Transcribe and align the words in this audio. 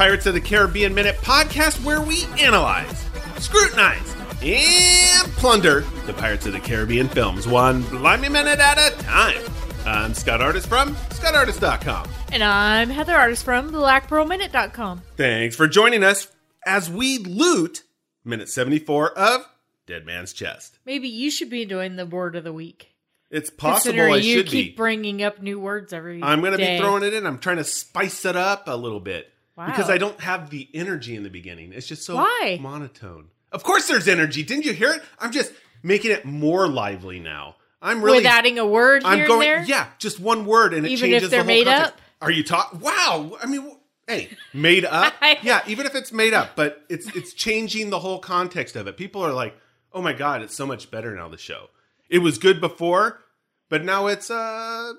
Pirates 0.00 0.24
of 0.24 0.32
the 0.32 0.40
Caribbean 0.40 0.94
Minute 0.94 1.16
podcast 1.16 1.84
where 1.84 2.00
we 2.00 2.24
analyze, 2.42 3.06
scrutinize, 3.36 4.16
and 4.42 5.30
plunder 5.32 5.80
the 6.06 6.14
Pirates 6.14 6.46
of 6.46 6.54
the 6.54 6.58
Caribbean 6.58 7.06
films 7.06 7.46
one 7.46 7.82
blimey 7.82 8.30
minute 8.30 8.60
at 8.60 8.78
a 8.78 8.96
time. 9.02 9.42
I'm 9.84 10.14
Scott 10.14 10.40
Artist 10.40 10.68
from 10.68 10.94
ScottArtist.com. 11.10 12.08
And 12.32 12.42
I'm 12.42 12.88
Heather 12.88 13.14
Artist 13.14 13.44
from 13.44 13.72
BlackPearlMinute.com. 13.72 15.02
Thanks 15.18 15.54
for 15.54 15.68
joining 15.68 16.02
us 16.02 16.28
as 16.64 16.90
we 16.90 17.18
loot 17.18 17.82
minute 18.24 18.48
74 18.48 19.18
of 19.18 19.46
Dead 19.86 20.06
Man's 20.06 20.32
Chest. 20.32 20.78
Maybe 20.86 21.08
you 21.08 21.30
should 21.30 21.50
be 21.50 21.66
doing 21.66 21.96
the 21.96 22.06
word 22.06 22.36
of 22.36 22.44
the 22.44 22.54
week. 22.54 22.94
It's 23.30 23.50
possible 23.50 24.00
I 24.00 24.16
you 24.16 24.38
should 24.38 24.46
keep 24.46 24.72
be. 24.72 24.76
bringing 24.76 25.22
up 25.22 25.42
new 25.42 25.60
words 25.60 25.92
every 25.92 26.22
I'm 26.22 26.40
going 26.40 26.52
to 26.52 26.58
be 26.58 26.78
throwing 26.78 27.02
it 27.02 27.12
in. 27.12 27.26
I'm 27.26 27.38
trying 27.38 27.58
to 27.58 27.64
spice 27.64 28.24
it 28.24 28.34
up 28.34 28.66
a 28.66 28.74
little 28.74 28.98
bit. 28.98 29.30
Wow. 29.60 29.66
Because 29.66 29.90
I 29.90 29.98
don't 29.98 30.18
have 30.20 30.48
the 30.48 30.68
energy 30.72 31.14
in 31.14 31.22
the 31.22 31.28
beginning. 31.28 31.74
It's 31.74 31.86
just 31.86 32.02
so 32.04 32.16
Why? 32.16 32.58
monotone. 32.62 33.28
Of 33.52 33.62
course 33.62 33.86
there's 33.88 34.08
energy. 34.08 34.42
Didn't 34.42 34.64
you 34.64 34.72
hear 34.72 34.90
it? 34.92 35.02
I'm 35.18 35.32
just 35.32 35.52
making 35.82 36.12
it 36.12 36.24
more 36.24 36.66
lively 36.66 37.20
now. 37.20 37.56
I'm 37.82 38.02
really 38.02 38.18
With 38.18 38.26
adding 38.26 38.58
a 38.58 38.66
word 38.66 39.04
I'm 39.04 39.18
here 39.18 39.26
going 39.26 39.46
and 39.48 39.66
there? 39.68 39.76
yeah, 39.76 39.88
just 39.98 40.18
one 40.18 40.46
word 40.46 40.72
and 40.72 40.86
it 40.86 40.92
Even 40.92 41.10
changes 41.10 41.24
if 41.24 41.30
they're 41.30 41.42
the 41.42 41.44
whole 41.52 41.58
made 41.58 41.66
context. 41.66 41.92
up? 41.94 42.00
Are 42.22 42.30
you 42.30 42.42
talking? 42.42 42.80
Wow. 42.80 43.36
I 43.42 43.46
mean, 43.46 43.76
hey, 44.08 44.30
made 44.54 44.84
up? 44.90 45.12
Yeah, 45.42 45.60
even 45.66 45.84
if 45.84 45.94
it's 45.94 46.10
made 46.10 46.32
up, 46.32 46.56
but 46.56 46.82
it's 46.88 47.14
it's 47.14 47.34
changing 47.34 47.90
the 47.90 47.98
whole 47.98 48.18
context 48.18 48.76
of 48.76 48.86
it. 48.86 48.96
People 48.96 49.20
are 49.22 49.32
like, 49.34 49.54
"Oh 49.92 50.00
my 50.00 50.14
god, 50.14 50.40
it's 50.40 50.54
so 50.56 50.64
much 50.66 50.90
better 50.90 51.14
now 51.14 51.28
the 51.28 51.36
show. 51.38 51.68
It 52.08 52.18
was 52.20 52.38
good 52.38 52.60
before, 52.62 53.20
but 53.68 53.84
now 53.84 54.06
it's 54.06 54.30
uh 54.30 54.92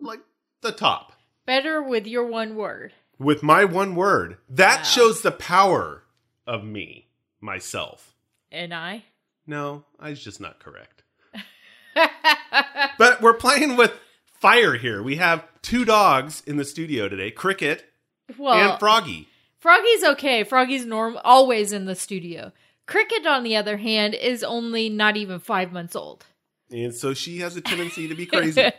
like 0.00 0.20
the 0.62 0.72
top." 0.72 1.12
Better 1.46 1.82
with 1.82 2.06
your 2.08 2.26
one 2.26 2.56
word. 2.56 2.92
With 3.18 3.42
my 3.42 3.64
one 3.64 3.94
word. 3.94 4.38
That 4.48 4.78
Wow. 4.78 4.82
shows 4.84 5.22
the 5.22 5.30
power 5.32 6.04
of 6.46 6.64
me, 6.64 7.08
myself. 7.40 8.14
And 8.50 8.72
I. 8.72 9.04
No, 9.46 9.84
I 9.98 10.10
was 10.10 10.22
just 10.22 10.40
not 10.40 10.58
correct. 10.60 11.02
but 12.98 13.20
we're 13.20 13.34
playing 13.34 13.76
with 13.76 13.92
fire 14.40 14.74
here. 14.74 15.02
We 15.02 15.16
have 15.16 15.44
two 15.62 15.84
dogs 15.84 16.42
in 16.46 16.56
the 16.56 16.64
studio 16.64 17.08
today 17.08 17.30
Cricket 17.30 17.84
Well, 18.36 18.70
and 18.72 18.78
Froggy. 18.78 19.28
Froggy's 19.58 20.04
okay. 20.04 20.44
Froggy's 20.44 20.84
norm 20.84 21.18
always 21.24 21.72
in 21.72 21.86
the 21.86 21.94
studio. 21.96 22.52
Cricket, 22.86 23.26
on 23.26 23.42
the 23.42 23.56
other 23.56 23.76
hand, 23.76 24.14
is 24.14 24.42
only 24.42 24.88
not 24.88 25.16
even 25.16 25.40
five 25.40 25.72
months 25.72 25.94
old. 25.96 26.24
And 26.70 26.94
so 26.94 27.12
she 27.14 27.38
has 27.38 27.56
a 27.56 27.60
tendency 27.60 28.08
to 28.08 28.14
be 28.14 28.26
crazy. 28.26 28.62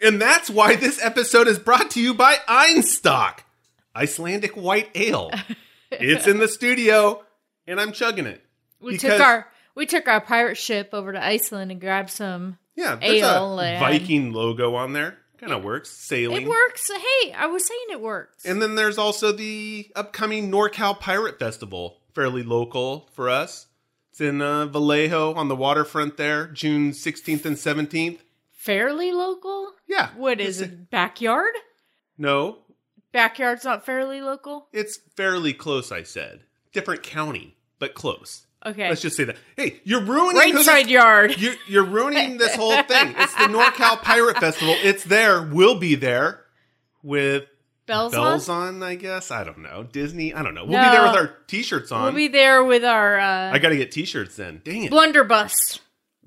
and 0.00 0.20
that's 0.20 0.50
why 0.50 0.76
this 0.76 1.02
episode 1.02 1.48
is 1.48 1.58
brought 1.58 1.90
to 1.92 2.00
you 2.00 2.14
by 2.14 2.36
Einstök, 2.48 3.40
Icelandic 3.94 4.52
white 4.56 4.90
ale. 4.94 5.30
It's 5.90 6.26
in 6.26 6.38
the 6.38 6.48
studio, 6.48 7.22
and 7.66 7.80
I'm 7.80 7.92
chugging 7.92 8.26
it. 8.26 8.44
We 8.80 8.98
took 8.98 9.20
our 9.20 9.46
we 9.76 9.86
took 9.86 10.08
our 10.08 10.20
pirate 10.20 10.56
ship 10.56 10.90
over 10.92 11.12
to 11.12 11.24
Iceland 11.24 11.70
and 11.70 11.80
grabbed 11.80 12.10
some. 12.10 12.58
Yeah, 12.74 12.96
there's 12.96 13.22
Ale 13.22 13.60
a 13.60 13.78
Viking 13.78 14.32
logo 14.32 14.74
on 14.74 14.92
there. 14.92 15.16
Kind 15.38 15.52
of 15.52 15.62
works. 15.62 15.88
Sailing. 15.90 16.42
It 16.42 16.48
works. 16.48 16.90
Hey, 16.90 17.32
I 17.32 17.46
was 17.46 17.64
saying 17.66 17.86
it 17.90 18.00
works. 18.00 18.44
And 18.44 18.60
then 18.60 18.74
there's 18.74 18.98
also 18.98 19.30
the 19.30 19.88
upcoming 19.94 20.50
NorCal 20.50 20.98
Pirate 20.98 21.38
Festival, 21.38 21.98
fairly 22.14 22.42
local 22.42 23.08
for 23.12 23.30
us. 23.30 23.66
It's 24.10 24.20
in 24.20 24.42
uh, 24.42 24.66
Vallejo 24.66 25.34
on 25.34 25.46
the 25.48 25.56
waterfront 25.56 26.16
there, 26.16 26.48
June 26.48 26.90
16th 26.90 27.44
and 27.44 27.56
17th. 27.56 28.18
fairly 28.50 29.12
local. 29.12 29.72
Yeah. 29.86 30.10
What 30.16 30.40
is 30.40 30.60
it? 30.60 30.90
Backyard? 30.90 31.52
No, 32.18 32.58
Backyard's 33.12 33.64
not 33.64 33.84
fairly 33.86 34.20
local. 34.20 34.68
it's 34.72 34.98
fairly 35.16 35.52
close, 35.52 35.92
I 35.92 36.02
said. 36.02 36.40
Different 36.72 37.02
county, 37.02 37.56
but 37.78 37.94
close. 37.94 38.46
Okay. 38.64 38.88
Let's 38.88 39.00
just 39.02 39.16
say 39.16 39.24
that. 39.24 39.36
Hey, 39.56 39.80
you're 39.84 40.02
ruining 40.02 40.36
right 40.38 40.52
this- 40.52 40.64
side 40.66 40.88
yard. 40.88 41.34
You're, 41.38 41.54
you're 41.68 41.84
ruining 41.84 42.36
this 42.36 42.54
whole 42.56 42.82
thing. 42.82 43.14
It's 43.16 43.34
the 43.34 43.44
NorCal 43.44 44.02
Pirate 44.02 44.38
Festival. 44.38 44.74
It's 44.82 45.04
there. 45.04 45.40
We'll 45.42 45.78
be 45.78 45.94
there 45.94 46.40
with 47.02 47.44
Bells, 47.86 48.12
bells 48.12 48.48
on. 48.48 48.76
on, 48.76 48.82
I 48.82 48.96
guess. 48.96 49.30
I 49.30 49.44
don't 49.44 49.58
know. 49.58 49.84
Disney. 49.84 50.34
I 50.34 50.42
don't 50.42 50.54
know. 50.54 50.64
We'll 50.64 50.82
be 50.82 50.90
there 50.90 51.02
with 51.04 51.14
our 51.14 51.28
t-shirts 51.46 51.92
on. 51.92 52.02
We'll 52.04 52.12
be 52.14 52.26
there 52.28 52.64
with 52.64 52.82
our 52.84 53.18
uh, 53.20 53.52
I 53.52 53.58
got 53.60 53.68
to 53.68 53.76
get 53.76 53.92
t-shirts 53.92 54.34
then. 54.36 54.60
Dang 54.64 54.84
it. 54.84 54.90
blunderbuss. 54.90 55.78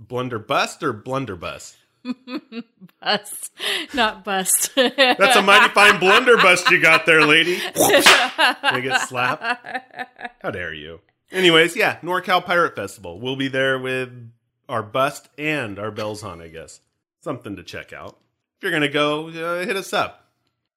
Blunderbust 0.01 0.81
or 0.81 0.93
blunderbuss? 0.93 1.75
Bust, 3.01 3.51
not 3.93 4.23
bust. 4.25 4.71
That's 4.75 5.35
a 5.35 5.41
mighty 5.41 5.73
fine 5.73 5.99
blunderbuss 5.99 6.69
you 6.69 6.81
got 6.81 7.05
there, 7.05 7.25
lady. 7.25 7.59
I 7.75 8.79
get 8.83 9.01
slapped. 9.07 9.43
How 10.41 10.51
dare 10.51 10.73
you? 10.73 10.99
Anyways, 11.31 11.75
yeah, 11.75 11.97
NorCal 12.01 12.43
Pirate 12.45 12.75
Festival. 12.75 13.19
We'll 13.19 13.35
be 13.35 13.47
there 13.47 13.77
with 13.79 14.31
our 14.67 14.83
bust 14.83 15.29
and 15.37 15.77
our 15.79 15.91
bells 15.91 16.23
on, 16.23 16.41
I 16.41 16.47
guess. 16.47 16.81
Something 17.21 17.55
to 17.55 17.63
check 17.63 17.93
out. 17.93 18.17
If 18.57 18.63
you're 18.63 18.71
going 18.71 18.81
to 18.81 18.89
go, 18.89 19.27
uh, 19.29 19.65
hit 19.65 19.75
us 19.75 19.93
up. 19.93 20.25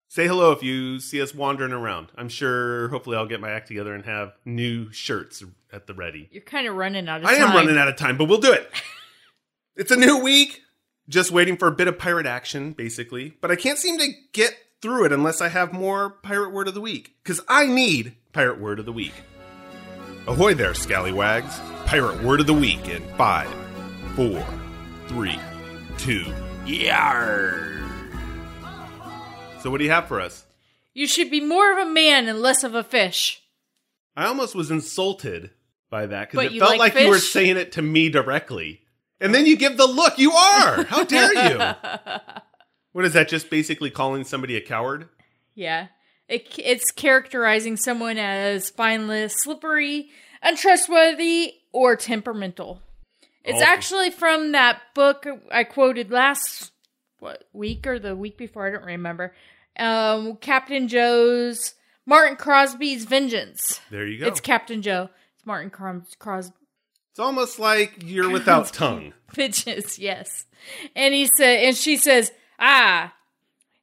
Say 0.08 0.26
hello 0.28 0.52
if 0.52 0.62
you 0.62 1.00
see 1.00 1.22
us 1.22 1.34
wandering 1.34 1.72
around. 1.72 2.08
I'm 2.16 2.28
sure, 2.28 2.88
hopefully, 2.88 3.16
I'll 3.16 3.26
get 3.26 3.40
my 3.40 3.50
act 3.50 3.66
together 3.68 3.94
and 3.94 4.04
have 4.04 4.34
new 4.44 4.92
shirts 4.92 5.42
at 5.72 5.86
the 5.86 5.94
ready. 5.94 6.28
You're 6.30 6.42
kind 6.42 6.66
of 6.66 6.74
running 6.74 7.08
out 7.08 7.22
of 7.22 7.26
I 7.26 7.38
time. 7.38 7.48
am 7.48 7.54
running 7.56 7.78
out 7.78 7.88
of 7.88 7.96
time, 7.96 8.18
but 8.18 8.28
we'll 8.28 8.38
do 8.40 8.52
it. 8.52 8.70
it's 9.74 9.90
a 9.90 9.96
new 9.96 10.18
week. 10.18 10.60
Just 11.08 11.32
waiting 11.32 11.56
for 11.56 11.68
a 11.68 11.72
bit 11.72 11.88
of 11.88 11.98
pirate 11.98 12.26
action, 12.26 12.72
basically. 12.72 13.36
But 13.40 13.50
I 13.50 13.56
can't 13.56 13.78
seem 13.78 13.98
to 13.98 14.08
get 14.32 14.56
through 14.80 15.04
it 15.04 15.12
unless 15.12 15.40
I 15.40 15.48
have 15.48 15.72
more 15.72 16.10
pirate 16.10 16.52
word 16.52 16.68
of 16.68 16.74
the 16.74 16.80
week. 16.80 17.16
Because 17.22 17.40
I 17.48 17.66
need 17.66 18.14
pirate 18.32 18.60
word 18.60 18.78
of 18.78 18.86
the 18.86 18.92
week. 18.92 19.14
Ahoy 20.26 20.54
there, 20.54 20.74
scallywags. 20.74 21.58
Pirate 21.86 22.22
word 22.22 22.40
of 22.40 22.46
the 22.46 22.54
week 22.54 22.88
in 22.88 23.02
five, 23.16 23.52
four, 24.14 24.44
three, 25.08 25.38
two. 25.98 26.24
Yarr. 26.64 27.80
So, 29.60 29.70
what 29.70 29.78
do 29.78 29.84
you 29.84 29.90
have 29.90 30.06
for 30.06 30.20
us? 30.20 30.44
You 30.94 31.06
should 31.06 31.30
be 31.30 31.40
more 31.40 31.72
of 31.72 31.78
a 31.78 31.90
man 31.90 32.28
and 32.28 32.40
less 32.40 32.62
of 32.64 32.74
a 32.74 32.84
fish. 32.84 33.42
I 34.16 34.26
almost 34.26 34.54
was 34.54 34.70
insulted 34.70 35.50
by 35.90 36.06
that 36.06 36.30
because 36.30 36.52
it 36.52 36.58
felt 36.58 36.78
like 36.78 36.94
like 36.94 37.04
you 37.04 37.08
were 37.08 37.18
saying 37.18 37.56
it 37.56 37.72
to 37.72 37.82
me 37.82 38.08
directly. 38.08 38.81
And 39.22 39.34
then 39.34 39.46
you 39.46 39.56
give 39.56 39.76
the 39.78 39.86
look. 39.86 40.18
You 40.18 40.32
are. 40.32 40.84
How 40.84 41.04
dare 41.14 41.32
you? 41.32 41.58
what 42.92 43.04
is 43.04 43.12
that? 43.14 43.28
Just 43.28 43.48
basically 43.48 43.88
calling 43.90 44.24
somebody 44.24 44.56
a 44.56 44.60
coward? 44.60 45.08
Yeah. 45.54 45.86
It, 46.28 46.54
it's 46.58 46.90
characterizing 46.90 47.76
someone 47.76 48.18
as 48.18 48.66
spineless, 48.66 49.34
slippery, 49.38 50.10
untrustworthy, 50.42 51.54
or 51.72 51.96
temperamental. 51.96 52.80
It's 53.44 53.60
Oh. 53.60 53.64
actually 53.64 54.10
from 54.10 54.52
that 54.52 54.80
book 54.94 55.26
I 55.50 55.64
quoted 55.64 56.10
last 56.10 56.70
what 57.18 57.44
week 57.52 57.86
or 57.86 57.98
the 57.98 58.16
week 58.16 58.36
before, 58.36 58.66
I 58.66 58.70
don't 58.70 58.84
remember. 58.84 59.34
Um, 59.78 60.36
Captain 60.36 60.88
Joe's 60.88 61.74
Martin 62.06 62.36
Crosby's 62.36 63.04
Vengeance. 63.04 63.80
There 63.90 64.06
you 64.06 64.18
go. 64.20 64.26
It's 64.26 64.40
Captain 64.40 64.82
Joe. 64.82 65.08
It's 65.36 65.46
Martin 65.46 65.70
Cros- 65.70 66.14
Crosby. 66.18 66.54
It's 67.12 67.18
almost 67.18 67.58
like 67.58 68.02
you're 68.02 68.30
without 68.30 68.72
tongue. 68.72 69.12
Bitches, 69.34 69.98
yes. 69.98 70.46
And 70.96 71.12
he 71.12 71.28
said, 71.36 71.62
and 71.62 71.76
she 71.76 71.98
says, 71.98 72.32
Ah, 72.58 73.12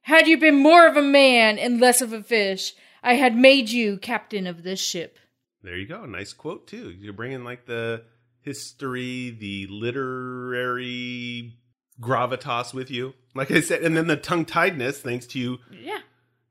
had 0.02 0.26
you 0.26 0.36
been 0.36 0.56
more 0.56 0.88
of 0.88 0.96
a 0.96 1.02
man 1.02 1.56
and 1.56 1.78
less 1.78 2.02
of 2.02 2.12
a 2.12 2.24
fish, 2.24 2.74
I 3.04 3.14
had 3.14 3.36
made 3.36 3.70
you 3.70 3.98
captain 3.98 4.48
of 4.48 4.64
this 4.64 4.80
ship. 4.80 5.16
There 5.62 5.76
you 5.76 5.86
go. 5.86 6.06
Nice 6.06 6.32
quote 6.32 6.66
too. 6.66 6.90
You're 6.90 7.12
bringing 7.12 7.44
like 7.44 7.66
the 7.66 8.02
history, 8.40 9.30
the 9.30 9.68
literary 9.68 11.54
gravitas 12.00 12.74
with 12.74 12.90
you. 12.90 13.14
Like 13.36 13.52
I 13.52 13.60
said, 13.60 13.82
and 13.82 13.96
then 13.96 14.08
the 14.08 14.16
tongue 14.16 14.44
tiedness, 14.44 14.98
thanks 14.98 15.26
to 15.28 15.38
you. 15.38 15.58
Yeah. 15.70 16.00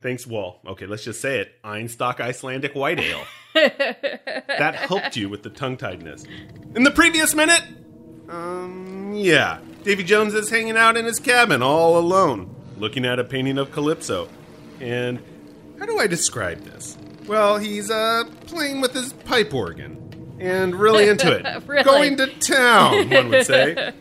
Thanks, 0.01 0.25
Wall. 0.25 0.61
okay, 0.65 0.85
let's 0.85 1.03
just 1.03 1.19
say 1.19 1.39
it. 1.39 1.61
Einstök 1.61 2.21
Icelandic 2.21 2.73
White 2.73 3.01
Ale. 3.01 3.25
that 4.47 4.75
helped 4.75 5.15
you 5.15 5.29
with 5.29 5.43
the 5.43 5.49
tongue 5.49 5.77
tiedness. 5.77 6.25
In 6.75 6.83
the 6.83 6.91
previous 6.91 7.35
minute, 7.35 7.63
um, 8.29 9.13
yeah, 9.13 9.59
Davy 9.83 10.03
Jones 10.03 10.33
is 10.33 10.49
hanging 10.49 10.77
out 10.77 10.97
in 10.97 11.05
his 11.05 11.19
cabin 11.19 11.61
all 11.61 11.97
alone, 11.97 12.53
looking 12.77 13.05
at 13.05 13.19
a 13.19 13.23
painting 13.23 13.57
of 13.57 13.71
Calypso. 13.71 14.29
And 14.79 15.19
how 15.79 15.85
do 15.85 15.97
I 15.97 16.07
describe 16.07 16.59
this? 16.61 16.97
Well, 17.27 17.57
he's 17.57 17.91
uh 17.91 18.23
playing 18.47 18.81
with 18.81 18.93
his 18.93 19.13
pipe 19.13 19.53
organ 19.53 20.37
and 20.39 20.75
really 20.75 21.07
into 21.07 21.31
it. 21.31 21.45
Really? 21.67 21.83
Going 21.83 22.17
to 22.17 22.27
town, 22.39 23.09
one 23.09 23.29
would 23.29 23.45
say. 23.45 23.73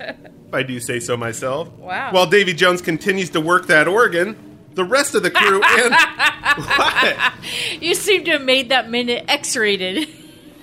if 0.48 0.54
I 0.54 0.62
do 0.62 0.80
say 0.80 1.00
so 1.00 1.16
myself. 1.16 1.68
Wow. 1.72 2.12
While 2.12 2.26
Davy 2.26 2.54
Jones 2.54 2.80
continues 2.80 3.30
to 3.30 3.40
work 3.40 3.66
that 3.66 3.86
organ, 3.88 4.47
the 4.78 4.84
rest 4.84 5.14
of 5.16 5.24
the 5.24 5.30
crew 5.30 5.60
and 5.62 5.92
what? 6.64 7.32
You 7.82 7.94
seem 7.94 8.24
to 8.26 8.32
have 8.32 8.42
made 8.42 8.68
that 8.68 8.88
minute 8.88 9.24
X 9.28 9.56
rated. 9.56 10.08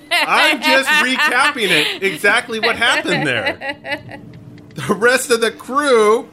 I'm 0.10 0.62
just 0.62 0.90
recapping 0.90 1.70
it 1.70 2.02
exactly 2.02 2.60
what 2.60 2.78
happened 2.78 3.28
there. 3.28 4.22
The 4.76 4.94
rest 4.94 5.32
of 5.32 5.42
the 5.42 5.52
crew 5.52 6.30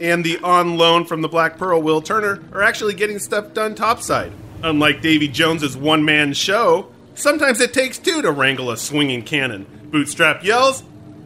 and 0.00 0.24
the 0.24 0.38
on 0.38 0.78
loan 0.78 1.04
from 1.04 1.20
the 1.20 1.28
Black 1.28 1.58
Pearl, 1.58 1.82
Will 1.82 2.00
Turner, 2.00 2.42
are 2.52 2.62
actually 2.62 2.94
getting 2.94 3.18
stuff 3.18 3.52
done 3.52 3.74
topside. 3.74 4.32
Unlike 4.62 5.02
Davy 5.02 5.28
Jones's 5.28 5.76
one 5.76 6.04
man 6.04 6.32
show, 6.32 6.90
sometimes 7.14 7.60
it 7.60 7.74
takes 7.74 7.98
two 7.98 8.22
to 8.22 8.30
wrangle 8.30 8.70
a 8.70 8.76
swinging 8.76 9.22
cannon. 9.22 9.66
Bootstrap 9.90 10.42
yells, 10.44 10.82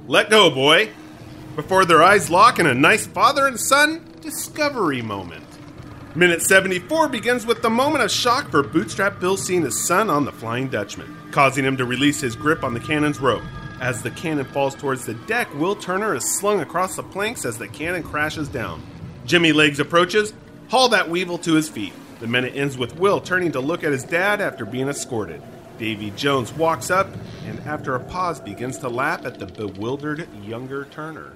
Let 0.08 0.30
go, 0.30 0.50
boy! 0.50 0.90
Before 1.54 1.84
their 1.84 2.02
eyes 2.02 2.30
lock 2.30 2.58
in 2.58 2.66
a 2.66 2.74
nice 2.74 3.06
father 3.06 3.46
and 3.46 3.60
son 3.60 4.04
discovery 4.20 5.02
moment. 5.02 5.43
Minute 6.16 6.42
74 6.42 7.08
begins 7.08 7.44
with 7.44 7.60
the 7.60 7.68
moment 7.68 8.04
of 8.04 8.08
shock 8.08 8.48
for 8.48 8.62
Bootstrap 8.62 9.18
Bill 9.18 9.36
seeing 9.36 9.62
his 9.62 9.84
son 9.84 10.08
on 10.08 10.24
the 10.24 10.30
Flying 10.30 10.68
Dutchman, 10.68 11.12
causing 11.32 11.64
him 11.64 11.76
to 11.76 11.84
release 11.84 12.20
his 12.20 12.36
grip 12.36 12.62
on 12.62 12.72
the 12.72 12.78
cannon's 12.78 13.18
rope. 13.18 13.42
As 13.80 14.00
the 14.00 14.12
cannon 14.12 14.44
falls 14.44 14.76
towards 14.76 15.04
the 15.04 15.14
deck, 15.14 15.52
Will 15.56 15.74
Turner 15.74 16.14
is 16.14 16.38
slung 16.38 16.60
across 16.60 16.94
the 16.94 17.02
planks 17.02 17.44
as 17.44 17.58
the 17.58 17.66
cannon 17.66 18.04
crashes 18.04 18.48
down. 18.48 18.80
Jimmy 19.26 19.52
Legs 19.52 19.80
approaches, 19.80 20.32
haul 20.68 20.88
that 20.90 21.10
weevil 21.10 21.36
to 21.38 21.54
his 21.54 21.68
feet. 21.68 21.92
The 22.20 22.28
minute 22.28 22.54
ends 22.54 22.78
with 22.78 22.96
Will 22.96 23.20
turning 23.20 23.50
to 23.50 23.60
look 23.60 23.82
at 23.82 23.90
his 23.90 24.04
dad 24.04 24.40
after 24.40 24.64
being 24.64 24.88
escorted. 24.88 25.42
Davy 25.78 26.12
Jones 26.12 26.52
walks 26.52 26.92
up 26.92 27.08
and, 27.44 27.58
after 27.66 27.96
a 27.96 28.00
pause, 28.00 28.40
begins 28.40 28.78
to 28.78 28.88
laugh 28.88 29.26
at 29.26 29.40
the 29.40 29.46
bewildered 29.46 30.28
younger 30.44 30.84
Turner. 30.84 31.32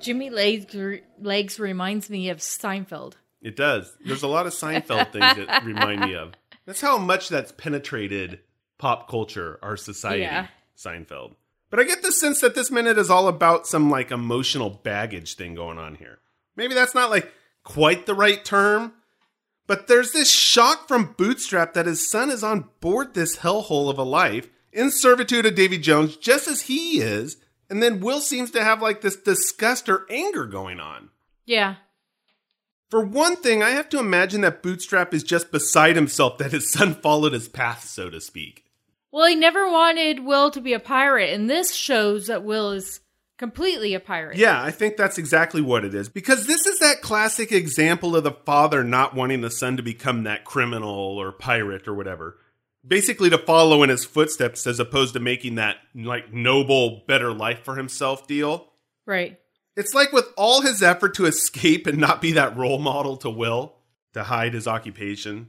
Jimmy 0.00 0.30
Legs, 0.30 0.74
Legs 1.20 1.60
reminds 1.60 2.08
me 2.08 2.30
of 2.30 2.38
Seinfeld. 2.38 3.16
It 3.40 3.56
does. 3.56 3.96
There's 4.04 4.22
a 4.22 4.28
lot 4.28 4.46
of 4.46 4.52
Seinfeld 4.52 5.12
things 5.12 5.46
that 5.46 5.64
remind 5.64 6.00
me 6.00 6.14
of. 6.14 6.32
That's 6.66 6.80
how 6.80 6.98
much 6.98 7.28
that's 7.28 7.52
penetrated 7.52 8.40
pop 8.78 9.08
culture, 9.08 9.58
our 9.62 9.76
society. 9.76 10.22
Yeah. 10.22 10.48
Seinfeld. 10.76 11.34
But 11.70 11.80
I 11.80 11.84
get 11.84 12.02
the 12.02 12.12
sense 12.12 12.40
that 12.40 12.54
this 12.54 12.70
minute 12.70 12.98
is 12.98 13.10
all 13.10 13.28
about 13.28 13.66
some 13.66 13.90
like 13.90 14.10
emotional 14.10 14.70
baggage 14.70 15.34
thing 15.34 15.54
going 15.54 15.78
on 15.78 15.96
here. 15.96 16.18
Maybe 16.56 16.74
that's 16.74 16.94
not 16.94 17.10
like 17.10 17.32
quite 17.62 18.06
the 18.06 18.14
right 18.14 18.44
term, 18.44 18.94
but 19.66 19.86
there's 19.86 20.12
this 20.12 20.30
shock 20.30 20.88
from 20.88 21.14
Bootstrap 21.18 21.74
that 21.74 21.86
his 21.86 22.08
son 22.08 22.30
is 22.30 22.42
on 22.42 22.70
board 22.80 23.14
this 23.14 23.38
hellhole 23.38 23.90
of 23.90 23.98
a 23.98 24.02
life 24.02 24.48
in 24.72 24.90
servitude 24.90 25.46
of 25.46 25.54
Davy 25.54 25.78
Jones 25.78 26.16
just 26.16 26.48
as 26.48 26.62
he 26.62 27.00
is, 27.00 27.36
and 27.68 27.82
then 27.82 28.00
Will 28.00 28.20
seems 28.20 28.50
to 28.52 28.64
have 28.64 28.80
like 28.80 29.02
this 29.02 29.16
disgust 29.16 29.88
or 29.88 30.06
anger 30.10 30.46
going 30.46 30.80
on. 30.80 31.10
Yeah. 31.44 31.76
For 32.88 33.04
one 33.04 33.36
thing, 33.36 33.62
I 33.62 33.70
have 33.70 33.88
to 33.90 33.98
imagine 33.98 34.40
that 34.40 34.62
Bootstrap 34.62 35.12
is 35.12 35.22
just 35.22 35.50
beside 35.50 35.94
himself 35.94 36.38
that 36.38 36.52
his 36.52 36.72
son 36.72 36.94
followed 37.02 37.34
his 37.34 37.48
path, 37.48 37.84
so 37.84 38.08
to 38.10 38.20
speak. 38.20 38.64
Well, 39.12 39.26
he 39.26 39.34
never 39.34 39.70
wanted 39.70 40.24
Will 40.24 40.50
to 40.50 40.60
be 40.60 40.72
a 40.72 40.80
pirate, 40.80 41.32
and 41.32 41.48
this 41.48 41.74
shows 41.74 42.26
that 42.26 42.44
Will 42.44 42.72
is 42.72 43.00
completely 43.38 43.94
a 43.94 44.00
pirate. 44.00 44.36
Yeah, 44.36 44.62
I 44.62 44.70
think 44.70 44.96
that's 44.96 45.18
exactly 45.18 45.62
what 45.62 45.84
it 45.84 45.94
is. 45.94 46.08
Because 46.08 46.46
this 46.46 46.66
is 46.66 46.78
that 46.80 47.00
classic 47.00 47.52
example 47.52 48.16
of 48.16 48.24
the 48.24 48.32
father 48.32 48.84
not 48.84 49.14
wanting 49.14 49.40
the 49.40 49.50
son 49.50 49.76
to 49.76 49.82
become 49.82 50.24
that 50.24 50.44
criminal 50.44 50.90
or 50.90 51.32
pirate 51.32 51.88
or 51.88 51.94
whatever. 51.94 52.38
Basically, 52.86 53.30
to 53.30 53.38
follow 53.38 53.82
in 53.82 53.90
his 53.90 54.04
footsteps 54.04 54.66
as 54.66 54.78
opposed 54.78 55.14
to 55.14 55.20
making 55.20 55.56
that, 55.56 55.76
like, 55.94 56.32
noble, 56.32 57.02
better 57.06 57.32
life 57.32 57.64
for 57.64 57.76
himself 57.76 58.26
deal. 58.26 58.68
Right. 59.04 59.38
It's 59.78 59.94
like 59.94 60.12
with 60.12 60.26
all 60.36 60.60
his 60.62 60.82
effort 60.82 61.14
to 61.14 61.26
escape 61.26 61.86
and 61.86 61.98
not 61.98 62.20
be 62.20 62.32
that 62.32 62.56
role 62.56 62.78
model 62.78 63.16
to 63.18 63.30
Will, 63.30 63.76
to 64.12 64.24
hide 64.24 64.52
his 64.52 64.66
occupation, 64.66 65.48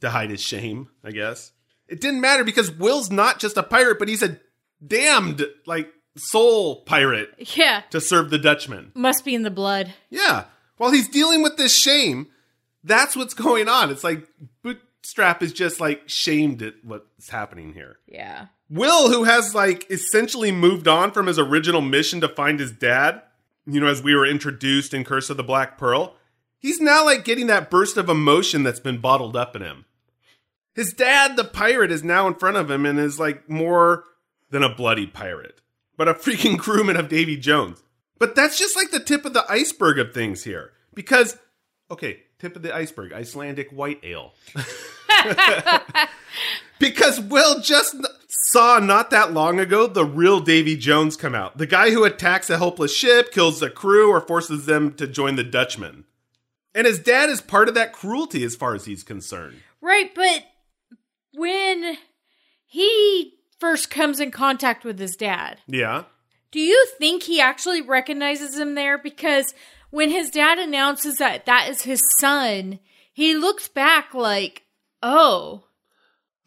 to 0.00 0.10
hide 0.10 0.30
his 0.30 0.42
shame, 0.42 0.88
I 1.04 1.12
guess. 1.12 1.52
It 1.88 2.00
didn't 2.00 2.20
matter 2.20 2.42
because 2.44 2.70
Will's 2.70 3.10
not 3.10 3.38
just 3.38 3.56
a 3.56 3.62
pirate, 3.62 3.98
but 3.98 4.08
he's 4.08 4.22
a 4.22 4.38
damned, 4.84 5.44
like, 5.66 5.88
soul 6.16 6.82
pirate 6.82 7.30
Yeah. 7.56 7.82
to 7.90 8.00
serve 8.00 8.30
the 8.30 8.38
Dutchman. 8.38 8.90
Must 8.94 9.24
be 9.24 9.34
in 9.34 9.42
the 9.42 9.50
blood. 9.50 9.94
Yeah. 10.10 10.44
While 10.76 10.90
he's 10.90 11.08
dealing 11.08 11.42
with 11.42 11.56
this 11.56 11.74
shame, 11.74 12.26
that's 12.82 13.14
what's 13.16 13.34
going 13.34 13.68
on. 13.68 13.90
It's 13.90 14.02
like 14.02 14.26
Bootstrap 14.62 15.42
is 15.42 15.52
just 15.52 15.80
like 15.80 16.02
shamed 16.08 16.62
at 16.62 16.74
what's 16.82 17.28
happening 17.30 17.74
here. 17.74 17.98
Yeah. 18.06 18.46
Will, 18.68 19.10
who 19.12 19.24
has 19.24 19.54
like 19.54 19.88
essentially 19.90 20.50
moved 20.52 20.88
on 20.88 21.12
from 21.12 21.26
his 21.26 21.38
original 21.38 21.80
mission 21.80 22.20
to 22.22 22.28
find 22.28 22.58
his 22.58 22.72
dad, 22.72 23.22
you 23.74 23.80
know, 23.80 23.86
as 23.86 24.02
we 24.02 24.14
were 24.14 24.26
introduced 24.26 24.94
in 24.94 25.04
Curse 25.04 25.30
of 25.30 25.36
the 25.36 25.42
Black 25.42 25.78
Pearl, 25.78 26.14
he's 26.58 26.80
now 26.80 27.04
like 27.04 27.24
getting 27.24 27.46
that 27.48 27.70
burst 27.70 27.96
of 27.96 28.08
emotion 28.08 28.62
that's 28.62 28.80
been 28.80 28.98
bottled 28.98 29.36
up 29.36 29.56
in 29.56 29.62
him. 29.62 29.84
His 30.74 30.92
dad, 30.92 31.36
the 31.36 31.44
pirate, 31.44 31.90
is 31.90 32.04
now 32.04 32.26
in 32.26 32.34
front 32.34 32.56
of 32.56 32.70
him 32.70 32.86
and 32.86 32.98
is 32.98 33.18
like 33.18 33.48
more 33.48 34.04
than 34.50 34.62
a 34.62 34.74
bloody 34.74 35.06
pirate, 35.06 35.60
but 35.96 36.08
a 36.08 36.14
freaking 36.14 36.58
crewman 36.60 36.96
of 36.96 37.08
Davy 37.08 37.36
Jones. 37.36 37.82
But 38.18 38.34
that's 38.34 38.58
just 38.58 38.76
like 38.76 38.90
the 38.90 39.00
tip 39.00 39.24
of 39.24 39.32
the 39.32 39.50
iceberg 39.50 39.98
of 39.98 40.12
things 40.12 40.44
here. 40.44 40.72
Because, 40.94 41.38
okay, 41.90 42.20
tip 42.38 42.54
of 42.54 42.62
the 42.62 42.74
iceberg, 42.74 43.12
Icelandic 43.12 43.70
white 43.70 44.00
ale. 44.02 44.34
because 46.78 47.20
Will 47.20 47.60
just 47.60 47.96
saw 48.28 48.78
not 48.78 49.10
that 49.10 49.32
long 49.32 49.60
ago 49.60 49.86
the 49.86 50.04
real 50.04 50.40
Davy 50.40 50.76
Jones 50.76 51.16
come 51.16 51.34
out. 51.34 51.58
The 51.58 51.66
guy 51.66 51.90
who 51.90 52.04
attacks 52.04 52.50
a 52.50 52.58
helpless 52.58 52.94
ship, 52.96 53.32
kills 53.32 53.60
the 53.60 53.70
crew, 53.70 54.10
or 54.10 54.20
forces 54.20 54.66
them 54.66 54.94
to 54.94 55.06
join 55.06 55.36
the 55.36 55.44
Dutchman. 55.44 56.04
And 56.74 56.86
his 56.86 56.98
dad 57.00 57.28
is 57.30 57.40
part 57.40 57.68
of 57.68 57.74
that 57.74 57.92
cruelty 57.92 58.44
as 58.44 58.54
far 58.56 58.74
as 58.74 58.84
he's 58.84 59.02
concerned. 59.02 59.56
Right, 59.80 60.14
but 60.14 60.44
when 61.34 61.96
he 62.66 63.34
first 63.58 63.90
comes 63.90 64.20
in 64.20 64.30
contact 64.30 64.84
with 64.84 64.98
his 64.98 65.16
dad, 65.16 65.58
Yeah. 65.66 66.04
do 66.52 66.60
you 66.60 66.86
think 66.98 67.24
he 67.24 67.40
actually 67.40 67.82
recognizes 67.82 68.56
him 68.58 68.74
there? 68.74 68.98
Because 68.98 69.52
when 69.90 70.10
his 70.10 70.30
dad 70.30 70.58
announces 70.58 71.18
that 71.18 71.46
that 71.46 71.68
is 71.68 71.82
his 71.82 72.00
son, 72.18 72.78
he 73.12 73.34
looks 73.34 73.66
back 73.68 74.14
like, 74.14 74.62
oh, 75.02 75.64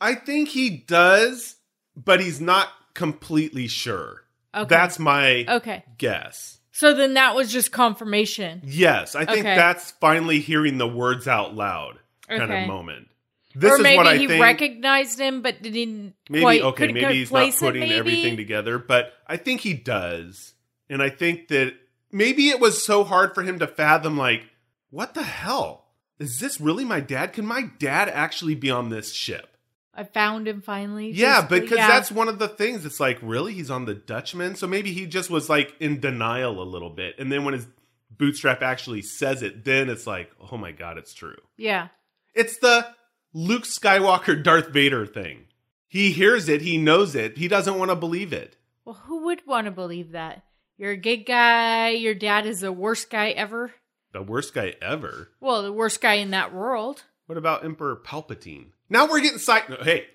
I 0.02 0.16
think 0.16 0.50
he 0.50 0.70
does, 0.70 1.56
but 1.96 2.20
he's 2.20 2.42
not 2.42 2.70
completely 2.94 3.68
sure. 3.68 4.24
Okay. 4.56 4.68
That's 4.68 5.00
my 5.00 5.46
okay. 5.48 5.84
guess. 5.98 6.60
So 6.72 6.94
then 6.94 7.14
that 7.16 7.36
was 7.36 7.52
just 7.52 7.72
confirmation. 7.72 8.62
Yes, 8.66 9.16
I 9.16 9.26
think 9.26 9.46
Okay. 9.46 9.56
that's 9.56 9.92
finally 9.92 10.40
hearing 10.40 10.78
the 10.78 10.88
words 10.88 11.28
out 11.28 11.56
loud 11.56 11.98
kind 12.28 12.44
Okay. 12.44 12.62
of 12.64 12.68
moment. 12.68 13.08
This 13.56 13.72
or 13.72 13.76
is 13.76 13.82
maybe 13.84 13.98
what 13.98 14.08
I 14.08 14.18
he 14.18 14.28
think. 14.28 14.42
recognized 14.42 15.20
him, 15.20 15.42
but 15.44 15.62
didn't 15.62 16.16
maybe 16.28 16.42
quite, 16.42 16.62
okay, 16.62 16.92
maybe 16.92 17.14
he's 17.14 17.32
not 17.32 17.56
putting 17.58 17.92
everything 17.92 18.36
together, 18.36 18.80
but 18.80 19.14
I 19.28 19.38
think 19.38 19.62
he 19.62 19.76
does. 19.76 20.54
And 20.90 21.02
I 21.04 21.10
think 21.10 21.50
that 21.50 21.74
maybe 22.12 22.50
it 22.50 22.60
was 22.60 22.84
so 22.84 23.04
hard 23.04 23.36
for 23.36 23.44
him 23.44 23.60
to 23.60 23.68
fathom 23.68 24.18
like, 24.18 24.44
what 24.90 25.14
the 25.14 25.24
hell? 25.24 25.83
Is 26.24 26.40
this 26.40 26.60
really 26.62 26.86
my 26.86 27.00
dad? 27.00 27.34
Can 27.34 27.46
my 27.46 27.70
dad 27.80 28.10
actually 28.10 28.56
be 28.56 28.72
on 28.72 28.90
this 28.90 29.14
ship? 29.14 29.50
I 29.94 30.04
found 30.06 30.48
him 30.48 30.62
finally. 30.62 31.12
Yeah, 31.12 31.42
basically. 31.42 31.58
Uh, 31.58 31.62
because 31.62 31.78
Yeah. 31.78 31.88
that's 31.88 32.12
one 32.12 32.28
of 32.28 32.40
the 32.40 32.48
things. 32.48 32.86
It's 32.86 33.00
like, 33.00 33.20
really? 33.22 33.54
He's 33.54 33.70
on 33.70 33.86
the 33.86 33.94
Dutchman? 33.94 34.56
So 34.56 34.66
maybe 34.68 34.92
he 34.92 35.06
just 35.06 35.30
was 35.30 35.50
like 35.50 35.76
in 35.80 36.00
denial 36.00 36.62
a 36.62 36.66
little 36.66 36.90
bit. 36.90 37.16
And 37.20 37.32
then 37.32 37.44
when 37.46 37.54
his 37.54 37.68
bootstrap 38.10 38.62
actually 38.64 39.02
says 39.04 39.44
it, 39.44 39.66
then 39.66 39.90
it's 39.90 40.08
like, 40.08 40.32
oh 40.52 40.58
my 40.58 40.72
God, 40.72 40.98
it's 40.98 41.14
true. 41.14 41.38
yeah. 41.58 41.90
It's 42.34 42.58
the 42.58 42.88
Luke 43.34 43.64
Skywalker 43.66 44.42
Darth 44.44 44.70
Vader 44.70 45.06
thing. 45.06 45.46
He 45.88 46.12
hears 46.12 46.50
it, 46.50 46.62
he 46.64 46.78
knows 46.80 47.14
it, 47.14 47.38
he 47.38 47.48
doesn't 47.48 47.78
want 47.78 47.92
to 47.92 47.96
believe 47.96 48.34
it. 48.34 48.58
Well, 48.86 48.96
who 49.06 49.26
would 49.26 49.46
want 49.46 49.66
to 49.66 49.72
believe 49.72 50.14
that? 50.14 50.42
You're 50.78 50.92
a 50.94 50.98
good 50.98 51.26
guy. 51.28 51.90
Your 51.90 52.16
dad 52.16 52.48
is 52.48 52.62
the 52.62 52.72
worst 52.72 53.12
guy 53.12 53.30
ever. 53.30 53.72
The 54.14 54.22
worst 54.22 54.54
guy 54.54 54.76
ever. 54.82 55.30
Well, 55.40 55.64
the 55.64 55.74
worst 55.74 56.02
guy 56.02 56.16
in 56.16 56.32
that 56.32 56.54
world. 56.54 57.04
What 57.26 57.38
about 57.38 57.66
Emperor 57.66 57.96
Palpatine? 57.96 58.68
Now 58.90 59.08
we're 59.08 59.22
getting 59.22 59.40
side. 59.40 59.64
no, 59.70 59.78
Hey, 59.82 60.06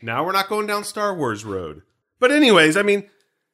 now 0.00 0.24
we're 0.24 0.32
not 0.32 0.48
going 0.48 0.66
down 0.66 0.84
Star 0.84 1.14
Wars 1.14 1.44
road. 1.44 1.82
But 2.18 2.32
anyways, 2.32 2.76
I 2.76 2.82
mean, 2.82 3.08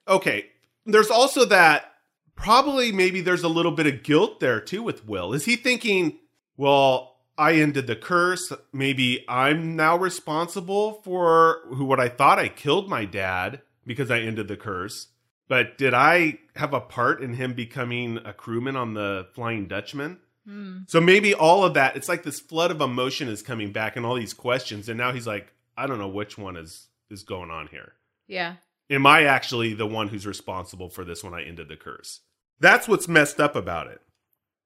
okay, 0.06 0.46
there's 0.84 1.10
also 1.10 1.44
that 1.46 1.92
probably 2.36 2.92
maybe 2.92 3.20
there's 3.20 3.42
a 3.42 3.48
little 3.48 3.72
bit 3.72 3.86
of 3.86 4.02
guilt 4.02 4.40
there 4.40 4.60
too 4.60 4.82
with 4.82 5.06
Will. 5.06 5.32
Is 5.32 5.46
he 5.46 5.56
thinking, 5.56 6.18
well, 6.56 7.16
I 7.38 7.54
ended 7.54 7.86
the 7.86 7.96
curse. 7.96 8.52
Maybe 8.72 9.24
I'm 9.28 9.76
now 9.76 9.96
responsible 9.96 11.02
for 11.02 11.60
who 11.68 11.84
what 11.84 12.00
I 12.00 12.08
thought 12.08 12.38
I 12.38 12.48
killed 12.48 12.88
my 12.88 13.04
dad 13.04 13.62
because 13.84 14.10
I 14.10 14.20
ended 14.20 14.48
the 14.48 14.56
curse. 14.56 15.08
But 15.48 15.78
did 15.78 15.94
I 15.94 16.38
have 16.56 16.74
a 16.74 16.80
part 16.80 17.22
in 17.22 17.34
him 17.34 17.54
becoming 17.54 18.18
a 18.24 18.32
crewman 18.32 18.76
on 18.76 18.94
the 18.94 19.28
Flying 19.34 19.66
Dutchman? 19.66 20.18
Hmm. 20.46 20.78
So 20.86 21.00
maybe 21.00 21.34
all 21.34 21.64
of 21.64 21.74
that, 21.74 21.96
it's 21.96 22.08
like 22.08 22.22
this 22.22 22.40
flood 22.40 22.70
of 22.70 22.80
emotion 22.80 23.28
is 23.28 23.42
coming 23.42 23.72
back 23.72 23.96
and 23.96 24.04
all 24.04 24.14
these 24.14 24.34
questions. 24.34 24.88
And 24.88 24.98
now 24.98 25.12
he's 25.12 25.26
like, 25.26 25.52
I 25.76 25.86
don't 25.86 25.98
know 25.98 26.08
which 26.08 26.36
one 26.38 26.56
is 26.56 26.88
is 27.10 27.22
going 27.22 27.50
on 27.50 27.68
here. 27.68 27.92
Yeah. 28.26 28.54
Am 28.90 29.06
I 29.06 29.24
actually 29.24 29.74
the 29.74 29.86
one 29.86 30.08
who's 30.08 30.26
responsible 30.26 30.88
for 30.88 31.04
this 31.04 31.22
when 31.22 31.34
I 31.34 31.44
ended 31.44 31.68
the 31.68 31.76
curse? 31.76 32.20
That's 32.58 32.88
what's 32.88 33.08
messed 33.08 33.40
up 33.40 33.54
about 33.54 33.88
it. 33.88 34.00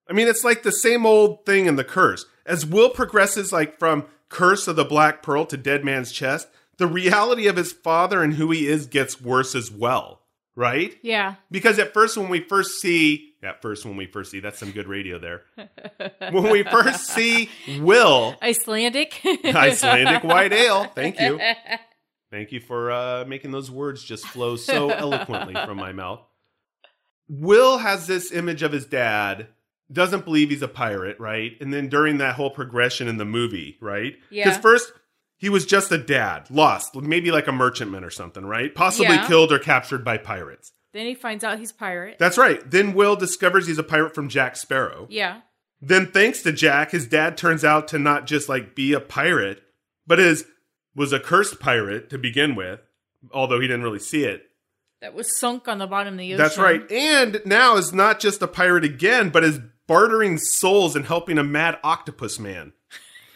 I 0.09 0.13
mean, 0.13 0.29
it's 0.29 0.45
like 0.45 0.63
the 0.63 0.73
same 0.73 1.07
old 1.07 1.45
thing 1.47 1.67
in 1.67 1.77
the 1.77 1.85
curse. 1.85 2.27
As 2.45 2.67
Will 2.67 2.91
progresses, 2.91 3.53
like 3.53 3.79
from 3.79 4.07
Curse 4.29 4.69
of 4.69 4.77
the 4.77 4.85
Black 4.85 5.23
Pearl 5.23 5.45
to 5.47 5.57
Dead 5.57 5.85
Man's 5.85 6.13
Chest, 6.13 6.49
the 6.79 6.87
reality 6.87 7.47
of 7.47 7.57
his 7.57 7.73
father 7.73 8.23
and 8.23 8.35
who 8.35 8.51
he 8.51 8.67
is 8.67 8.87
gets 8.87 9.21
worse 9.21 9.55
as 9.55 9.71
well, 9.71 10.20
right? 10.61 10.95
Yeah. 11.03 11.37
Because 11.51 11.79
at 11.79 11.95
first, 11.95 12.19
when 12.19 12.29
we 12.29 12.41
first 12.41 12.81
see, 12.83 13.33
at 13.43 13.63
first, 13.63 13.87
when 13.87 13.97
we 13.97 14.05
first 14.05 14.31
see, 14.31 14.41
that's 14.41 14.59
some 14.59 14.73
good 14.73 14.87
radio 14.87 15.19
there. 15.19 15.43
when 16.31 16.51
we 16.51 16.63
first 16.65 17.07
see 17.07 17.49
Will, 17.81 18.37
Icelandic. 18.43 19.19
Icelandic 19.45 20.23
white 20.23 20.53
ale, 20.53 20.85
thank 20.85 21.19
you. 21.19 21.41
Thank 22.31 22.53
you 22.53 22.61
for 22.61 22.93
uh, 22.93 23.25
making 23.27 23.51
those 23.51 23.73
words 23.73 24.05
just 24.05 24.25
flow 24.25 24.55
so 24.55 24.91
eloquently 24.91 25.53
from 25.55 25.79
my 25.79 25.91
mouth. 25.91 26.21
Will 27.29 27.79
has 27.79 28.07
this 28.07 28.31
image 28.31 28.63
of 28.63 28.71
his 28.71 28.87
dad, 28.87 29.49
doesn't 29.91 30.25
believe 30.25 30.51
he's 30.51 30.63
a 30.63 30.69
pirate, 30.69 31.19
right? 31.19 31.57
And 31.61 31.75
then 31.75 31.89
during 31.89 32.19
that 32.19 32.37
whole 32.37 32.51
progression 32.51 33.09
in 33.09 33.17
the 33.17 33.25
movie, 33.25 33.79
right? 33.81 34.15
Because 34.31 34.55
Yeah. 34.55 34.61
first, 34.61 34.93
he 35.41 35.49
was 35.49 35.67
just 35.67 35.91
a 35.91 35.99
dad, 35.99 36.49
lost, 36.51 36.95
maybe 36.95 37.33
like 37.33 37.49
a 37.49 37.53
merchantman 37.53 38.05
or 38.05 38.11
something, 38.11 38.45
right? 38.47 38.73
Possibly 38.75 39.17
Yeah. 39.17 39.27
killed 39.27 39.51
or 39.53 39.59
captured 39.59 40.05
by 40.05 40.19
pirates. 40.19 40.73
then 40.93 41.07
he 41.07 41.15
finds 41.15 41.43
out 41.45 41.59
he's 41.59 41.71
pirate. 41.73 42.19
That's 42.19 42.37
right. 42.37 42.69
Then 42.71 42.95
Will 42.95 43.15
discovers 43.17 43.67
he's 43.69 43.79
a 43.79 43.83
pirate 43.85 44.15
from 44.15 44.29
Jack 44.29 44.57
Sparrow. 44.57 45.07
yeah. 45.11 45.41
Then 45.83 46.09
thanks 46.09 46.43
to 46.43 46.53
Jack, 46.53 46.91
his 46.91 47.07
dad 47.07 47.39
turns 47.39 47.65
out 47.65 47.89
to 47.89 47.99
not 47.99 48.27
just 48.27 48.49
like 48.51 48.75
be 48.75 48.93
a 48.93 49.01
pirate, 49.01 49.63
but 50.07 50.19
is 50.21 50.45
was 50.95 51.13
a 51.13 51.19
cursed 51.21 51.59
pirate 51.59 52.11
to 52.11 52.19
begin 52.19 52.55
with, 52.55 52.81
although 53.33 53.61
he 53.61 53.67
didn't 53.67 53.83
really 53.85 53.99
see 54.01 54.25
it. 54.25 54.43
That 55.01 55.15
was 55.15 55.39
sunk 55.39 55.69
on 55.69 55.79
the 55.79 55.87
bottom 55.87 56.15
of 56.15 56.19
the 56.19 56.27
ocean. 56.35 56.37
That's 56.37 56.59
right. 56.59 56.83
And 56.93 57.41
now 57.47 57.77
is 57.79 57.95
not 57.95 58.21
just 58.21 58.43
a 58.43 58.47
pirate 58.47 58.85
again, 58.85 59.31
but 59.31 59.43
is 59.45 59.61
bartering 59.87 60.37
souls 60.37 60.95
and 60.97 61.07
helping 61.07 61.39
a 61.39 61.45
mad 61.45 61.79
octopus 61.83 62.39
man. 62.39 62.73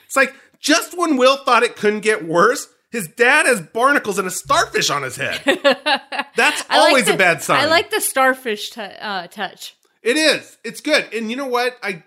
It's 0.04 0.16
like 0.16 0.34
just 0.64 0.96
when 0.98 1.16
Will 1.18 1.36
thought 1.36 1.62
it 1.62 1.76
couldn't 1.76 2.00
get 2.00 2.26
worse, 2.26 2.66
his 2.90 3.06
dad 3.06 3.44
has 3.46 3.60
barnacles 3.60 4.18
and 4.18 4.26
a 4.26 4.30
starfish 4.30 4.88
on 4.90 5.02
his 5.02 5.16
head. 5.16 5.40
That's 6.36 6.64
I 6.70 6.78
like 6.78 6.88
always 6.88 7.04
the- 7.04 7.14
a 7.14 7.16
bad 7.18 7.42
sign. 7.42 7.60
I 7.60 7.66
like 7.66 7.90
the 7.90 8.00
starfish 8.00 8.70
t- 8.70 8.80
uh, 8.80 9.26
touch. 9.28 9.76
It 10.02 10.16
is. 10.16 10.56
It's 10.64 10.80
good. 10.80 11.12
And 11.14 11.30
you 11.30 11.36
know 11.36 11.46
what? 11.46 11.76
I 11.82 12.02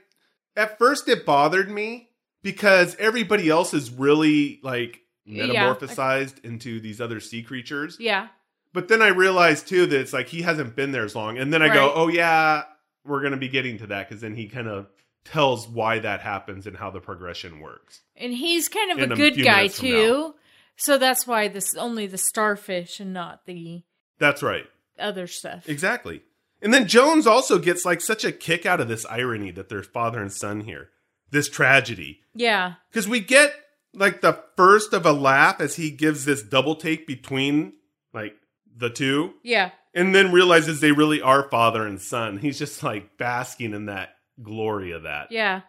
at 0.55 0.77
first 0.77 1.07
it 1.07 1.25
bothered 1.25 1.69
me 1.69 2.09
because 2.41 2.95
everybody 2.99 3.49
else 3.49 3.73
is 3.73 3.91
really 3.91 4.59
like 4.63 5.01
Yeah. 5.25 5.45
metamorphosized 5.47 6.43
into 6.43 6.79
these 6.79 6.99
other 7.01 7.19
sea 7.19 7.43
creatures. 7.43 7.97
Yeah. 7.99 8.27
But 8.73 8.87
then 8.87 9.01
I 9.01 9.07
realized 9.09 9.67
too 9.67 9.85
that 9.87 9.99
it's 9.99 10.13
like 10.13 10.27
he 10.27 10.41
hasn't 10.41 10.75
been 10.75 10.91
there 10.91 11.03
as 11.05 11.15
long. 11.15 11.37
And 11.37 11.51
then 11.53 11.61
I 11.61 11.73
go, 11.73 11.91
"Oh 11.95 12.07
yeah, 12.07 12.63
we're 13.05 13.21
going 13.21 13.31
to 13.31 13.37
be 13.37 13.49
getting 13.49 13.77
to 13.79 13.87
that 13.87 14.09
cuz 14.09 14.21
then 14.21 14.35
he 14.35 14.47
kind 14.47 14.67
of 14.67 14.87
tells 15.31 15.67
why 15.67 15.99
that 15.99 16.21
happens 16.21 16.67
and 16.67 16.75
how 16.77 16.89
the 16.89 16.99
progression 16.99 17.59
works. 17.59 18.01
And 18.15 18.33
he's 18.33 18.67
kind 18.69 18.91
of 18.91 18.97
In 18.99 19.11
a 19.11 19.13
a 19.13 19.17
good 19.17 19.41
guy 19.43 19.67
too. 19.67 20.35
So 20.75 20.97
that's 20.97 21.25
why 21.25 21.47
this 21.47 21.75
only 21.75 22.07
the 22.07 22.17
starfish 22.17 22.99
and 22.99 23.13
not 23.13 23.45
the 23.45 23.83
That's 24.19 24.43
right. 24.43 24.65
other 24.99 25.27
stuff. 25.27 25.67
Exactly. 25.67 26.21
And 26.61 26.73
then 26.73 26.87
Jones 26.87 27.27
also 27.27 27.59
gets 27.59 27.85
like 27.85 28.01
such 28.01 28.23
a 28.25 28.31
kick 28.31 28.65
out 28.65 28.79
of 28.81 28.87
this 28.87 29.05
irony 29.05 29.51
that 29.51 29.69
they're 29.69 29.83
father 29.83 30.19
and 30.21 30.31
son 30.31 30.61
here. 30.61 30.89
This 31.29 31.49
tragedy. 31.49 32.21
Yeah. 32.33 32.73
Because 32.89 33.07
we 33.07 33.19
get 33.19 33.53
like 33.93 34.21
the 34.21 34.39
first 34.55 34.93
of 34.93 35.05
a 35.05 35.11
laugh 35.11 35.59
as 35.61 35.75
he 35.75 35.89
gives 35.91 36.25
this 36.25 36.41
double 36.43 36.75
take 36.75 37.05
between 37.07 37.73
like 38.13 38.35
the 38.75 38.89
two 38.89 39.33
Yeah. 39.43 39.71
and 39.95 40.13
then 40.13 40.31
realizes 40.31 40.79
they 40.79 40.91
really 40.91 41.21
are 41.21 41.49
father 41.49 41.85
and 41.85 41.99
son. 41.99 42.37
He's 42.37 42.59
just 42.59 42.81
like 42.83 43.17
basking 43.17 43.73
in 43.73 43.85
that 43.87 44.09
glory 44.41 44.91
of 44.91 45.03
that. 45.03 45.31
Yeah. 45.31 45.61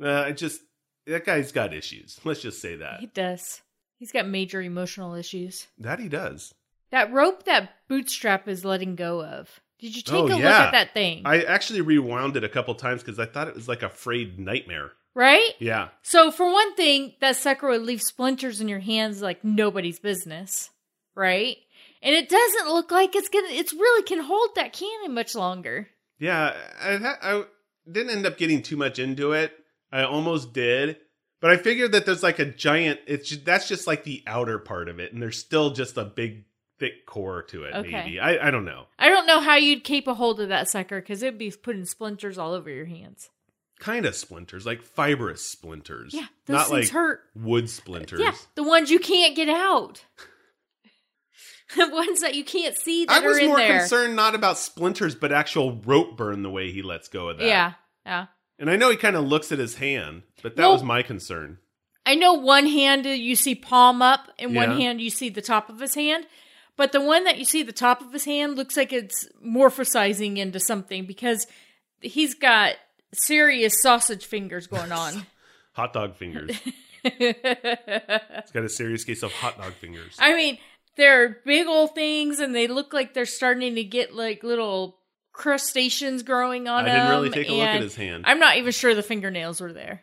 Uh, 0.00 0.22
I 0.22 0.32
just, 0.32 0.60
that 1.06 1.24
guy's 1.24 1.52
got 1.52 1.74
issues. 1.74 2.20
Let's 2.24 2.40
just 2.42 2.60
say 2.60 2.76
that. 2.76 3.00
He 3.00 3.06
does. 3.06 3.60
He's 3.98 4.12
got 4.12 4.26
major 4.26 4.60
emotional 4.60 5.14
issues. 5.14 5.66
That 5.78 5.98
he 6.00 6.08
does. 6.08 6.52
That 6.90 7.12
rope 7.12 7.44
that 7.44 7.70
Bootstrap 7.88 8.48
is 8.48 8.64
letting 8.64 8.96
go 8.96 9.24
of. 9.24 9.60
Did 9.80 9.96
you 9.96 10.02
take 10.02 10.14
Oh, 10.14 10.26
a 10.26 10.28
look 10.28 10.40
at 10.42 10.72
that 10.72 10.94
thing? 10.94 11.22
I 11.24 11.42
actually 11.42 11.80
rewound 11.80 12.36
it 12.36 12.44
a 12.44 12.48
couple 12.48 12.74
times 12.74 13.02
because 13.02 13.18
I 13.18 13.26
thought 13.26 13.48
it 13.48 13.54
was 13.54 13.68
like 13.68 13.82
a 13.82 13.88
frayed 13.88 14.38
nightmare. 14.38 14.92
right? 15.14 15.50
Yeah. 15.58 15.88
So 16.02 16.30
for 16.30 16.50
one 16.50 16.74
thing, 16.76 17.14
that 17.20 17.36
sucker 17.36 17.68
would 17.68 17.82
leave 17.82 18.00
splinters 18.02 18.60
in 18.60 18.68
your 18.68 18.78
hands 18.80 19.20
like 19.22 19.42
nobody's 19.44 19.98
business, 19.98 20.70
right? 21.14 21.56
And 22.02 22.14
it 22.14 22.28
doesn't 22.28 22.68
look 22.68 22.90
like 22.90 23.14
it's 23.16 23.28
gonna. 23.28 23.48
It's 23.50 23.72
really 23.72 24.02
can 24.04 24.20
hold 24.20 24.50
that 24.56 24.72
cannon 24.72 25.14
much 25.14 25.34
longer. 25.34 25.88
Yeah, 26.18 26.54
I, 26.80 27.16
I 27.22 27.44
didn't 27.90 28.10
end 28.10 28.26
up 28.26 28.38
getting 28.38 28.62
too 28.62 28.76
much 28.76 28.98
into 28.98 29.32
it. 29.32 29.52
I 29.92 30.02
almost 30.04 30.52
did, 30.52 30.96
but 31.40 31.50
I 31.50 31.56
figured 31.56 31.92
that 31.92 32.04
there's 32.06 32.22
like 32.22 32.38
a 32.38 32.44
giant. 32.44 33.00
It's 33.06 33.28
ju- 33.28 33.40
that's 33.44 33.68
just 33.68 33.86
like 33.86 34.04
the 34.04 34.22
outer 34.26 34.58
part 34.58 34.88
of 34.88 34.98
it, 34.98 35.12
and 35.12 35.22
there's 35.22 35.38
still 35.38 35.70
just 35.70 35.96
a 35.96 36.04
big, 36.04 36.44
thick 36.78 37.06
core 37.06 37.42
to 37.44 37.64
it. 37.64 37.74
Okay. 37.74 37.90
Maybe 37.90 38.18
I, 38.20 38.48
I 38.48 38.50
don't 38.50 38.64
know. 38.64 38.86
I 38.98 39.08
don't 39.08 39.26
know 39.26 39.40
how 39.40 39.56
you'd 39.56 39.84
keep 39.84 40.06
a 40.08 40.14
hold 40.14 40.40
of 40.40 40.48
that 40.48 40.68
sucker 40.68 41.00
because 41.00 41.22
it'd 41.22 41.38
be 41.38 41.50
putting 41.50 41.84
splinters 41.84 42.38
all 42.38 42.52
over 42.54 42.70
your 42.70 42.86
hands. 42.86 43.30
Kind 43.78 44.06
of 44.06 44.14
splinters, 44.14 44.64
like 44.64 44.82
fibrous 44.82 45.44
splinters. 45.46 46.14
Yeah, 46.14 46.26
those 46.46 46.54
not 46.54 46.68
things 46.68 46.86
like 46.86 46.88
hurt. 46.90 47.20
wood 47.34 47.68
splinters. 47.68 48.20
Yeah, 48.20 48.34
the 48.54 48.62
ones 48.62 48.90
you 48.90 48.98
can't 48.98 49.36
get 49.36 49.48
out. 49.48 50.04
the 51.76 51.88
ones 51.88 52.20
that 52.20 52.34
you 52.34 52.44
can't 52.44 52.76
see 52.76 53.06
I 53.08 53.20
that 53.20 53.26
was 53.26 53.36
are 53.38 53.40
in 53.40 53.46
more 53.48 53.56
there. 53.58 53.78
concerned 53.80 54.16
not 54.16 54.34
about 54.34 54.58
splinters, 54.58 55.14
but 55.14 55.32
actual 55.32 55.80
rope 55.84 56.16
burn. 56.16 56.42
The 56.42 56.50
way 56.50 56.70
he 56.72 56.82
lets 56.82 57.08
go 57.08 57.28
of 57.30 57.38
that. 57.38 57.46
Yeah, 57.46 57.72
yeah. 58.04 58.26
and 58.58 58.70
I 58.70 58.76
know 58.76 58.90
he 58.90 58.96
kind 58.96 59.16
of 59.16 59.24
looks 59.24 59.50
at 59.52 59.58
his 59.58 59.76
hand, 59.76 60.22
but 60.42 60.56
that 60.56 60.62
Well- 60.62 60.72
was 60.72 60.82
my 60.82 61.02
concern. 61.02 61.58
I 62.06 62.16
know 62.16 62.34
one 62.34 62.66
hand 62.66 63.06
uh, 63.06 63.10
you 63.10 63.34
see 63.34 63.54
palm 63.54 64.02
up, 64.02 64.28
and 64.38 64.54
one 64.54 64.78
hand 64.78 65.00
you 65.00 65.08
see 65.08 65.30
the 65.30 65.40
top 65.40 65.70
of 65.70 65.80
his 65.80 65.94
hand. 65.94 66.26
But 66.76 66.92
the 66.92 67.00
one 67.00 67.24
that 67.24 67.38
you 67.38 67.46
see 67.46 67.62
the 67.62 67.72
top 67.72 68.02
of 68.02 68.12
his 68.12 68.26
hand 68.26 68.56
looks 68.56 68.76
like 68.76 68.92
it's 68.92 69.26
morphosizing 69.42 70.36
into 70.36 70.60
something 70.60 71.06
because 71.06 71.46
he's 72.02 72.34
got 72.34 72.74
serious 73.14 73.80
sausage 73.80 74.26
fingers 74.26 74.66
going 74.66 74.92
on. 75.04 75.24
Hot 75.72 75.92
dog 75.94 76.14
fingers. 76.16 76.50
It's 77.06 78.50
got 78.52 78.64
a 78.64 78.68
serious 78.68 79.04
case 79.04 79.22
of 79.22 79.30
hot 79.32 79.58
dog 79.58 79.74
fingers. 79.74 80.16
I 80.18 80.34
mean, 80.34 80.58
they're 80.96 81.38
big 81.44 81.66
old 81.66 81.94
things, 81.94 82.40
and 82.40 82.54
they 82.54 82.66
look 82.66 82.92
like 82.92 83.14
they're 83.14 83.26
starting 83.26 83.74
to 83.76 83.84
get 83.84 84.14
like 84.14 84.42
little 84.42 84.98
crustaceans 85.32 86.22
growing 86.22 86.68
on 86.68 86.84
them. 86.84 86.94
I 86.94 86.98
didn't 86.98 87.10
really 87.10 87.30
take 87.30 87.48
a 87.48 87.52
look 87.52 87.66
at 87.66 87.82
his 87.82 87.96
hand. 87.96 88.24
I'm 88.26 88.38
not 88.38 88.56
even 88.56 88.72
sure 88.72 88.94
the 88.94 89.02
fingernails 89.02 89.60
were 89.60 89.72
there. 89.72 90.02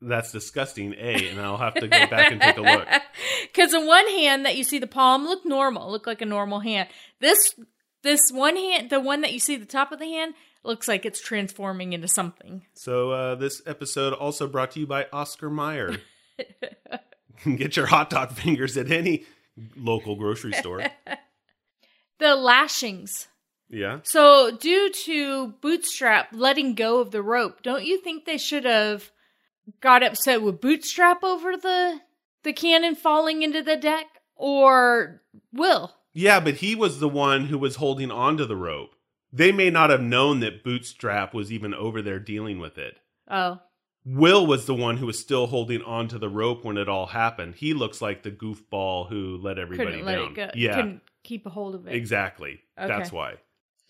That's 0.00 0.32
disgusting, 0.32 0.94
A, 0.98 1.30
and 1.30 1.40
I'll 1.40 1.56
have 1.56 1.74
to 1.74 1.88
go 1.88 2.06
back 2.08 2.30
and 2.30 2.40
take 2.40 2.56
a 2.56 2.62
look. 2.62 2.86
Because 3.44 3.72
in 3.72 3.86
one 3.86 4.08
hand 4.08 4.44
that 4.44 4.56
you 4.56 4.64
see 4.64 4.80
the 4.80 4.88
palm 4.88 5.24
look 5.24 5.46
normal, 5.46 5.88
look 5.88 6.08
like 6.08 6.20
a 6.20 6.26
normal 6.26 6.58
hand. 6.58 6.88
This 7.20 7.54
this 8.02 8.32
one 8.32 8.56
hand, 8.56 8.90
the 8.90 8.98
one 8.98 9.20
that 9.20 9.32
you 9.32 9.38
see 9.38 9.56
the 9.56 9.64
top 9.64 9.92
of 9.92 10.00
the 10.00 10.06
hand, 10.06 10.34
looks 10.64 10.88
like 10.88 11.06
it's 11.06 11.20
transforming 11.20 11.92
into 11.92 12.08
something. 12.08 12.66
So, 12.74 13.12
uh, 13.12 13.34
this 13.36 13.62
episode 13.64 14.12
also 14.12 14.48
brought 14.48 14.72
to 14.72 14.80
you 14.80 14.86
by 14.86 15.06
Oscar 15.12 15.48
can 17.38 17.56
get 17.56 17.76
your 17.76 17.86
hot 17.86 18.10
dog 18.10 18.32
fingers 18.32 18.76
at 18.76 18.90
any 18.90 19.24
local 19.76 20.16
grocery 20.16 20.52
store. 20.52 20.84
The 22.20 22.36
lashings. 22.36 23.26
Yeah. 23.68 23.98
So 24.04 24.56
due 24.56 24.92
to 25.04 25.48
Bootstrap 25.60 26.28
letting 26.32 26.74
go 26.74 27.00
of 27.00 27.10
the 27.10 27.22
rope, 27.22 27.62
don't 27.62 27.84
you 27.84 28.00
think 28.00 28.24
they 28.24 28.38
should 28.38 28.64
have 28.64 29.10
got 29.80 30.04
upset 30.04 30.42
with 30.42 30.60
Bootstrap 30.60 31.24
over 31.24 31.56
the 31.56 32.00
the 32.44 32.52
cannon 32.52 32.94
falling 32.94 33.42
into 33.42 33.62
the 33.62 33.76
deck, 33.76 34.06
or 34.36 35.22
Will? 35.52 35.92
Yeah, 36.12 36.38
but 36.38 36.54
he 36.56 36.74
was 36.76 37.00
the 37.00 37.08
one 37.08 37.46
who 37.46 37.58
was 37.58 37.76
holding 37.76 38.10
onto 38.10 38.44
the 38.46 38.56
rope. 38.56 38.94
They 39.32 39.50
may 39.50 39.70
not 39.70 39.90
have 39.90 40.02
known 40.02 40.38
that 40.40 40.62
Bootstrap 40.62 41.34
was 41.34 41.50
even 41.50 41.74
over 41.74 42.00
there 42.00 42.20
dealing 42.20 42.60
with 42.60 42.78
it. 42.78 42.98
Oh, 43.28 43.58
Will 44.06 44.46
was 44.46 44.66
the 44.66 44.74
one 44.74 44.98
who 44.98 45.06
was 45.06 45.18
still 45.18 45.46
holding 45.46 45.82
onto 45.82 46.18
the 46.18 46.28
rope 46.28 46.64
when 46.64 46.76
it 46.76 46.88
all 46.88 47.06
happened. 47.06 47.54
He 47.54 47.72
looks 47.72 48.02
like 48.02 48.22
the 48.22 48.30
goofball 48.30 49.08
who 49.08 49.38
let 49.38 49.58
everybody 49.58 49.92
couldn't 49.92 50.06
let 50.06 50.16
down. 50.16 50.30
it 50.30 50.34
go. 50.34 50.50
Yeah. 50.54 50.76
couldn't 50.76 51.00
keep 51.22 51.46
a 51.46 51.50
hold 51.50 51.74
of 51.74 51.86
it. 51.86 51.94
Exactly. 51.94 52.60
Okay. 52.78 52.88
That's 52.88 53.10
why. 53.10 53.34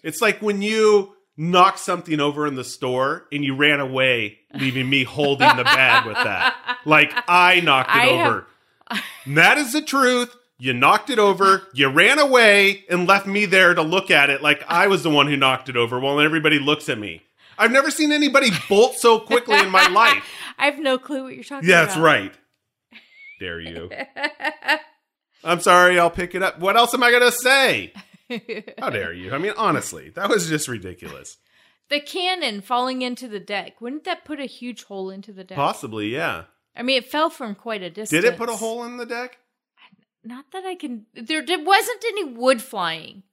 It's 0.05 0.21
like 0.23 0.41
when 0.41 0.63
you 0.63 1.17
knocked 1.37 1.81
something 1.81 2.21
over 2.21 2.47
in 2.47 2.55
the 2.55 2.65
store 2.65 3.27
and 3.33 3.45
you 3.45 3.57
ran 3.57 3.81
away, 3.81 4.39
leaving 4.55 4.89
me 4.89 5.03
holding 5.03 5.57
the 5.57 5.65
bag 5.65 6.07
with 6.07 6.17
that. 6.17 6.55
Like 6.87 7.15
I 7.27 7.61
knocked 7.61 7.89
it 7.89 7.97
I 7.97 8.09
over. 8.11 8.47
And 9.25 9.39
that 9.39 9.57
is 9.57 9.73
the 9.73 9.81
truth. 9.81 10.37
You 10.59 10.75
knocked 10.75 11.09
it 11.09 11.19
over, 11.19 11.63
you 11.73 11.89
ran 11.89 12.19
away, 12.19 12.85
and 12.91 13.09
left 13.09 13.27
me 13.27 13.47
there 13.47 13.73
to 13.73 13.81
look 13.81 14.11
at 14.11 14.29
it 14.29 14.43
like 14.43 14.63
I 14.69 14.87
was 14.87 15.03
the 15.03 15.09
one 15.09 15.27
who 15.27 15.37
knocked 15.37 15.71
it 15.71 15.79
over 15.79 15.99
while 15.99 16.21
everybody 16.21 16.59
looks 16.59 16.91
at 16.91 16.99
me. 16.99 17.23
I've 17.59 17.73
never 17.73 17.91
seen 17.91 18.13
anybody 18.13 18.51
bolt 18.69 18.97
so 18.97 19.21
quickly 19.21 19.59
in 19.59 19.71
my 19.71 19.87
life. 19.89 20.25
I 20.59 20.67
have 20.67 20.79
no 20.79 20.99
clue 20.99 21.25
what 21.25 21.35
you're 21.35 21.45
talking 21.45 21.69
Yeah, 21.69 21.83
about. 21.83 21.89
that's 21.89 21.99
right. 22.01 22.33
Dare 23.41 23.61
you. 23.61 23.91
I'm 25.45 25.61
sorry, 25.61 25.99
I'll 25.99 26.11
pick 26.11 26.35
it 26.35 26.43
up. 26.43 26.59
What 26.59 26.77
else 26.77 26.95
am 26.95 27.03
I 27.03 27.11
going 27.11 27.23
to 27.23 27.33
say? 27.33 27.93
How 28.79 28.91
dare 28.91 29.13
you? 29.13 29.33
I 29.35 29.39
mean, 29.39 29.53
honestly, 29.57 30.11
that 30.11 30.29
was 30.29 30.49
just 30.49 30.69
ridiculous. 30.69 31.37
The 31.91 32.01
cannon 32.01 32.63
falling 32.63 33.03
into 33.03 33.29
the 33.29 33.41
deck. 33.41 33.81
Wouldn't 33.81 34.05
that 34.05 34.25
put 34.25 34.41
a 34.41 34.47
huge 34.47 34.85
hole 34.85 35.11
into 35.11 35.33
the 35.33 35.45
deck? 35.45 35.57
Possibly, 35.57 36.09
yeah. 36.09 36.45
I 36.75 36.83
mean, 36.83 36.97
it 36.99 37.11
fell 37.11 37.29
from 37.29 37.55
quite 37.55 37.83
a 37.83 37.91
distance. 37.91 38.23
Did 38.23 38.25
it 38.33 38.39
put 38.39 38.49
a 38.49 38.57
hole 38.57 38.85
in 38.85 38.97
the 38.97 39.05
deck? 39.07 39.37
Not 40.25 40.47
that 40.53 40.65
I 40.65 40.75
can. 40.75 41.05
There 41.13 41.43
did, 41.43 41.67
wasn't 41.67 42.03
any 42.07 42.25
wood 42.25 42.63
flying. 42.63 43.25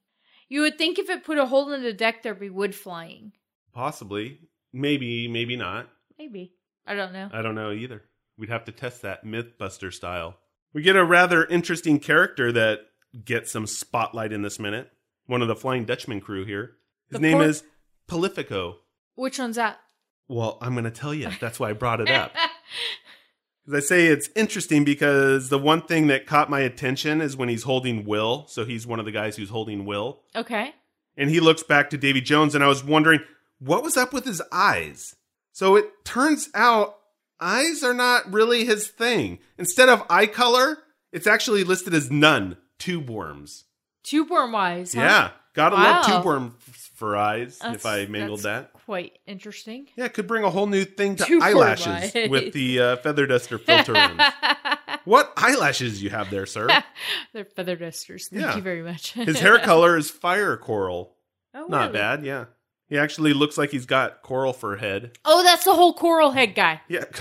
You 0.50 0.60
would 0.60 0.76
think 0.76 0.98
if 0.98 1.08
it 1.08 1.24
put 1.24 1.38
a 1.38 1.46
hole 1.46 1.72
in 1.72 1.82
the 1.82 1.94
deck, 1.94 2.22
there'd 2.22 2.38
be 2.38 2.50
wood 2.50 2.74
flying. 2.74 3.32
Possibly. 3.72 4.40
Maybe, 4.72 5.28
maybe 5.28 5.56
not. 5.56 5.88
Maybe. 6.18 6.52
I 6.86 6.94
don't 6.94 7.12
know. 7.12 7.28
I 7.32 7.42
don't 7.42 7.54
know 7.54 7.72
either. 7.72 8.02
We'd 8.38 8.50
have 8.50 8.64
to 8.64 8.72
test 8.72 9.02
that 9.02 9.24
Mythbuster 9.24 9.92
style. 9.92 10.36
We 10.72 10.82
get 10.82 10.96
a 10.96 11.04
rather 11.04 11.44
interesting 11.44 11.98
character 11.98 12.50
that 12.52 12.80
gets 13.24 13.52
some 13.52 13.66
spotlight 13.66 14.32
in 14.32 14.42
this 14.42 14.58
minute. 14.58 14.90
One 15.26 15.42
of 15.42 15.48
the 15.48 15.54
Flying 15.56 15.84
Dutchman 15.84 16.20
crew 16.20 16.44
here. 16.44 16.72
His 17.08 17.16
The 17.16 17.18
name 17.20 17.38
por- 17.38 17.46
is 17.46 17.62
Polifico. 18.08 18.76
Which 19.14 19.38
one's 19.38 19.56
that? 19.56 19.78
Well, 20.28 20.58
I'm 20.60 20.72
going 20.72 20.84
to 20.84 20.90
tell 20.90 21.12
you. 21.12 21.28
That's 21.40 21.60
why 21.60 21.70
I 21.70 21.72
brought 21.74 22.00
it 22.00 22.10
up. 22.10 22.32
Because 23.64 23.84
I 23.84 23.86
say 23.86 24.06
it's 24.08 24.28
interesting 24.34 24.84
because 24.84 25.48
the 25.48 25.58
one 25.58 25.82
thing 25.82 26.08
that 26.08 26.26
caught 26.26 26.50
my 26.50 26.58
attention 26.60 27.20
is 27.20 27.36
when 27.36 27.48
he's 27.48 27.62
holding 27.62 28.04
Will. 28.04 28.44
So 28.48 28.64
he's 28.64 28.88
one 28.88 28.98
of 28.98 29.04
the 29.04 29.12
guys 29.12 29.36
who's 29.36 29.50
holding 29.50 29.84
Will. 29.84 30.20
Okay. 30.34 30.74
And 31.16 31.30
he 31.30 31.38
looks 31.38 31.62
back 31.62 31.88
to 31.90 31.96
Davy 31.96 32.20
Jones, 32.20 32.56
and 32.56 32.64
I 32.64 32.66
was 32.66 32.82
wondering 32.82 33.20
what 33.64 33.82
was 33.82 33.96
up 33.96 34.12
with 34.12 34.24
his 34.24 34.42
eyes. 34.50 35.14
So 35.52 35.76
it 35.76 36.04
turns 36.04 36.48
out 36.54 36.96
eyes 37.40 37.82
are 37.82 37.94
not 37.94 38.32
really 38.32 38.64
his 38.64 38.88
thing. 38.88 39.38
Instead 39.58 39.88
of 39.88 40.02
eye 40.08 40.26
color, 40.26 40.78
it's 41.12 41.26
actually 41.26 41.64
listed 41.64 41.92
as 41.94 42.10
none, 42.10 42.56
tube 42.78 43.10
worms. 43.10 43.64
Tube 44.02 44.30
worm 44.30 44.52
wise. 44.52 44.94
Huh? 44.94 45.00
Yeah, 45.00 45.30
gotta 45.54 45.76
Wow. 45.76 45.82
love 45.82 46.06
tube 46.06 46.24
worm 46.24 46.56
f- 46.68 46.90
for 46.94 47.16
eyes. 47.16 47.58
That's- 47.58 47.76
if 47.76 47.86
I 47.86 48.06
mangled 48.06 48.40
that's 48.40 48.72
that, 48.72 48.82
Quite 48.84 49.18
interesting. 49.26 49.88
yeah, 49.96 50.06
it 50.06 50.14
could 50.14 50.26
bring 50.26 50.42
a 50.44 50.50
whole 50.50 50.66
new 50.66 50.84
thing 50.84 51.16
to 51.16 51.24
Tube 51.24 51.42
eyelashes 51.42 52.12
with 52.30 52.52
the 52.52 52.80
uh, 52.80 52.96
feather 52.96 53.26
duster 53.26 53.58
filter. 53.58 53.94
What 55.04 55.32
eyelashes 55.36 56.00
you 56.00 56.10
have 56.10 56.30
there, 56.30 56.46
sir? 56.46 56.68
They're 57.32 57.44
feather 57.44 57.74
dusters. 57.74 58.28
Thank 58.28 58.42
Yeah. 58.42 58.54
you 58.56 58.62
very 58.62 58.82
much. 58.82 59.14
His 59.14 59.40
hair 59.40 59.58
color 59.64 59.96
is 59.96 60.10
fire 60.10 60.56
coral. 60.56 61.16
oh, 61.54 61.66
Not 61.68 61.80
really? 61.88 61.92
bad, 61.94 62.24
yeah. 62.24 62.44
He 62.92 62.98
actually 62.98 63.32
looks 63.32 63.56
like 63.56 63.70
he's 63.70 63.86
got 63.86 64.20
coral 64.20 64.52
for 64.52 64.74
a 64.74 64.78
head. 64.78 65.16
Oh, 65.24 65.42
that's 65.42 65.64
the 65.64 65.72
whole 65.72 65.94
coral 65.94 66.32
head 66.32 66.54
guy. 66.54 66.82
Yeah. 66.88 67.04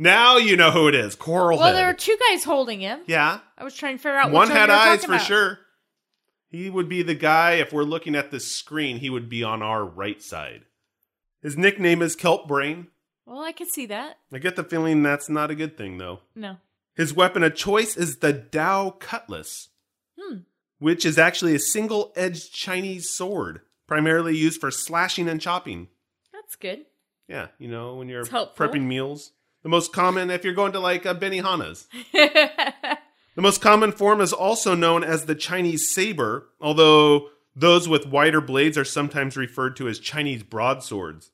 Now 0.00 0.36
you 0.36 0.56
know 0.56 0.70
who 0.70 0.86
it 0.86 0.94
is. 0.94 1.16
Coral 1.16 1.58
Well, 1.58 1.66
head. 1.66 1.74
there 1.74 1.86
are 1.88 1.92
two 1.92 2.16
guys 2.30 2.44
holding 2.44 2.78
him. 2.82 3.00
yeah. 3.08 3.40
I 3.58 3.64
was 3.64 3.74
trying 3.74 3.96
to 3.96 3.98
figure 4.00 4.16
out 4.16 4.30
One 4.30 4.46
which 4.46 4.56
had 4.56 4.66
you 4.68 4.72
were 4.72 4.78
eyes 4.78 5.00
talking 5.00 5.06
for 5.08 5.14
about. 5.16 5.26
sure. 5.26 5.58
He 6.52 6.70
would 6.70 6.88
be 6.88 7.02
the 7.02 7.16
guy, 7.16 7.54
if 7.54 7.72
we're 7.72 7.82
looking 7.82 8.14
at 8.14 8.30
the 8.30 8.38
screen, 8.38 8.98
he 8.98 9.10
would 9.10 9.28
be 9.28 9.42
on 9.42 9.60
our 9.60 9.84
right 9.84 10.22
side. 10.22 10.62
His 11.42 11.56
nickname 11.58 12.00
is 12.00 12.14
Kelp 12.14 12.46
Brain. 12.46 12.86
Well, 13.26 13.40
I 13.40 13.50
could 13.50 13.66
see 13.72 13.86
that. 13.86 14.18
I 14.32 14.38
get 14.38 14.54
the 14.54 14.62
feeling 14.62 15.02
that's 15.02 15.28
not 15.28 15.50
a 15.50 15.56
good 15.56 15.76
thing, 15.76 15.98
though. 15.98 16.20
No. 16.36 16.58
His 16.94 17.12
weapon 17.12 17.42
of 17.42 17.56
choice 17.56 17.96
is 17.96 18.18
the 18.18 18.32
Dao 18.32 19.00
Cutlass, 19.00 19.70
Hmm. 20.16 20.42
which 20.78 21.04
is 21.04 21.18
actually 21.18 21.56
a 21.56 21.58
single 21.58 22.12
edged 22.14 22.54
Chinese 22.54 23.10
sword, 23.10 23.62
primarily 23.88 24.36
used 24.36 24.60
for 24.60 24.70
slashing 24.70 25.28
and 25.28 25.40
chopping. 25.40 25.88
That's 26.32 26.54
good. 26.54 26.86
Yeah, 27.26 27.48
you 27.58 27.68
know, 27.68 27.96
when 27.96 28.08
you're 28.08 28.24
prepping 28.24 28.84
meals. 28.84 29.32
The 29.64 29.68
most 29.68 29.92
common, 29.92 30.30
if 30.30 30.44
you're 30.44 30.54
going 30.54 30.72
to 30.72 30.80
like 30.80 31.04
a 31.04 31.14
Benihana's. 31.16 31.88
The 33.34 33.42
most 33.42 33.60
common 33.60 33.92
form 33.92 34.20
is 34.20 34.32
also 34.32 34.74
known 34.74 35.04
as 35.04 35.26
the 35.26 35.36
Chinese 35.36 35.94
saber, 35.94 36.48
although 36.60 37.28
those 37.54 37.88
with 37.88 38.04
wider 38.04 38.40
blades 38.40 38.76
are 38.76 38.84
sometimes 38.84 39.36
referred 39.36 39.76
to 39.76 39.86
as 39.86 40.00
Chinese 40.00 40.42
broadswords. 40.42 41.30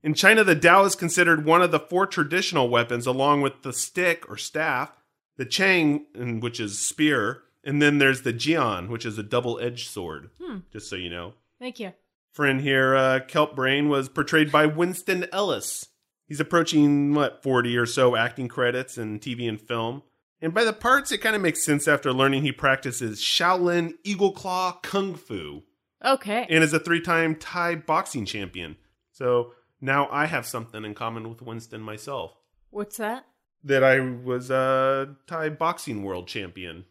In 0.00 0.14
China, 0.14 0.44
the 0.44 0.54
Dao 0.54 0.86
is 0.86 0.94
considered 0.94 1.44
one 1.44 1.60
of 1.60 1.72
the 1.72 1.80
four 1.80 2.06
traditional 2.06 2.68
weapons, 2.68 3.08
along 3.08 3.42
with 3.42 3.62
the 3.62 3.72
stick 3.72 4.24
or 4.30 4.36
staff, 4.36 4.92
the 5.36 5.44
Chang, 5.44 6.06
which 6.40 6.60
is 6.60 6.78
spear, 6.78 7.42
and 7.64 7.82
then 7.82 7.98
there's 7.98 8.22
the 8.22 8.32
Jian, 8.32 8.88
which 8.88 9.04
is 9.04 9.18
a 9.18 9.24
double 9.24 9.58
edged 9.58 9.88
sword, 9.90 10.30
Hmm. 10.40 10.58
just 10.72 10.88
so 10.88 10.94
you 10.94 11.10
know. 11.10 11.34
Thank 11.58 11.80
you. 11.80 11.92
Friend 12.32 12.60
here, 12.60 12.94
uh, 12.94 13.20
Kelp 13.26 13.54
Brain, 13.56 13.88
was 13.88 14.08
portrayed 14.08 14.52
by 14.52 14.66
Winston 14.66 15.26
Ellis. 15.32 15.86
He's 16.26 16.40
approaching, 16.40 17.14
what, 17.14 17.42
40 17.42 17.76
or 17.76 17.86
so 17.86 18.14
acting 18.14 18.48
credits 18.48 18.98
in 18.98 19.18
TV 19.18 19.48
and 19.48 19.60
film. 19.60 20.02
And 20.40 20.54
by 20.54 20.62
the 20.64 20.72
parts, 20.72 21.10
it 21.10 21.18
kind 21.18 21.34
of 21.34 21.42
makes 21.42 21.64
sense 21.64 21.88
after 21.88 22.12
learning 22.12 22.42
he 22.42 22.52
practices 22.52 23.18
Shaolin 23.20 23.94
Eagle 24.04 24.32
Claw 24.32 24.78
Kung 24.82 25.14
Fu 25.16 25.62
Okay. 26.04 26.46
and 26.48 26.62
is 26.62 26.72
a 26.72 26.78
three 26.78 27.00
time 27.00 27.34
Thai 27.34 27.74
boxing 27.76 28.24
champion. 28.24 28.76
So 29.10 29.52
now 29.80 30.08
I 30.12 30.26
have 30.26 30.46
something 30.46 30.84
in 30.84 30.94
common 30.94 31.28
with 31.28 31.42
Winston 31.42 31.80
myself 31.80 32.34
What's 32.70 32.98
that? 32.98 33.24
that 33.64 33.82
I 33.82 33.98
was 33.98 34.48
a 34.50 35.16
Thai 35.26 35.48
boxing 35.48 36.04
world 36.04 36.28
champion. 36.28 36.84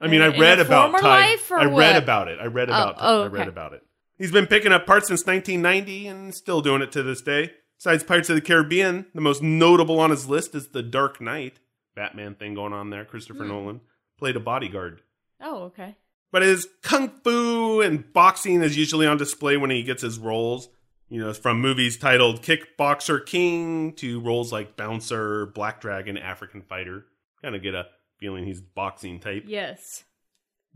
I 0.00 0.06
mean, 0.08 0.22
I 0.22 0.28
In- 0.32 0.40
read 0.40 0.58
about 0.60 0.94
or 0.94 1.04
I 1.04 1.36
what? 1.66 1.78
read 1.78 1.96
about 2.02 2.28
it. 2.28 2.38
I 2.40 2.46
read 2.46 2.70
Oh, 2.70 2.72
about. 2.90 2.98
I 3.00 3.26
read 3.26 3.48
about 3.48 3.72
it. 3.74 3.82
He's 4.18 4.32
been 4.32 4.46
picking 4.46 4.72
up 4.72 4.86
parts 4.86 5.08
since 5.08 5.26
1990 5.26 6.06
and 6.06 6.34
still 6.34 6.60
doing 6.60 6.82
it 6.82 6.92
to 6.92 7.02
this 7.02 7.22
day. 7.22 7.52
Besides 7.78 8.04
Pirates 8.04 8.28
of 8.28 8.34
the 8.36 8.42
Caribbean, 8.42 9.06
the 9.14 9.20
most 9.22 9.42
notable 9.42 9.98
on 10.00 10.10
his 10.10 10.28
list 10.28 10.54
is 10.54 10.68
The 10.68 10.82
Dark 10.82 11.20
Knight, 11.20 11.58
Batman 11.94 12.34
thing 12.34 12.54
going 12.54 12.72
on 12.74 12.90
there. 12.90 13.04
Christopher 13.06 13.44
Hmm. 13.44 13.48
Nolan 13.48 13.80
played 14.18 14.36
a 14.36 14.40
bodyguard. 14.40 15.00
Oh, 15.40 15.62
okay. 15.64 15.96
But 16.30 16.42
his 16.42 16.68
kung 16.82 17.08
fu 17.24 17.80
and 17.80 18.12
boxing 18.12 18.62
is 18.62 18.76
usually 18.76 19.06
on 19.06 19.16
display 19.16 19.56
when 19.56 19.70
he 19.70 19.82
gets 19.82 20.02
his 20.02 20.18
roles. 20.18 20.68
You 21.08 21.20
know, 21.20 21.32
from 21.32 21.60
movies 21.60 21.96
titled 21.96 22.40
Kickboxer 22.42 23.24
King 23.26 23.94
to 23.94 24.20
roles 24.20 24.52
like 24.52 24.76
Bouncer, 24.76 25.46
Black 25.46 25.80
Dragon, 25.80 26.16
African 26.16 26.62
Fighter. 26.62 27.06
Kind 27.42 27.56
of 27.56 27.62
get 27.62 27.74
a 27.74 27.86
feeling 28.20 28.44
he's 28.44 28.60
boxing 28.60 29.18
type 29.18 29.44
Yes. 29.46 30.04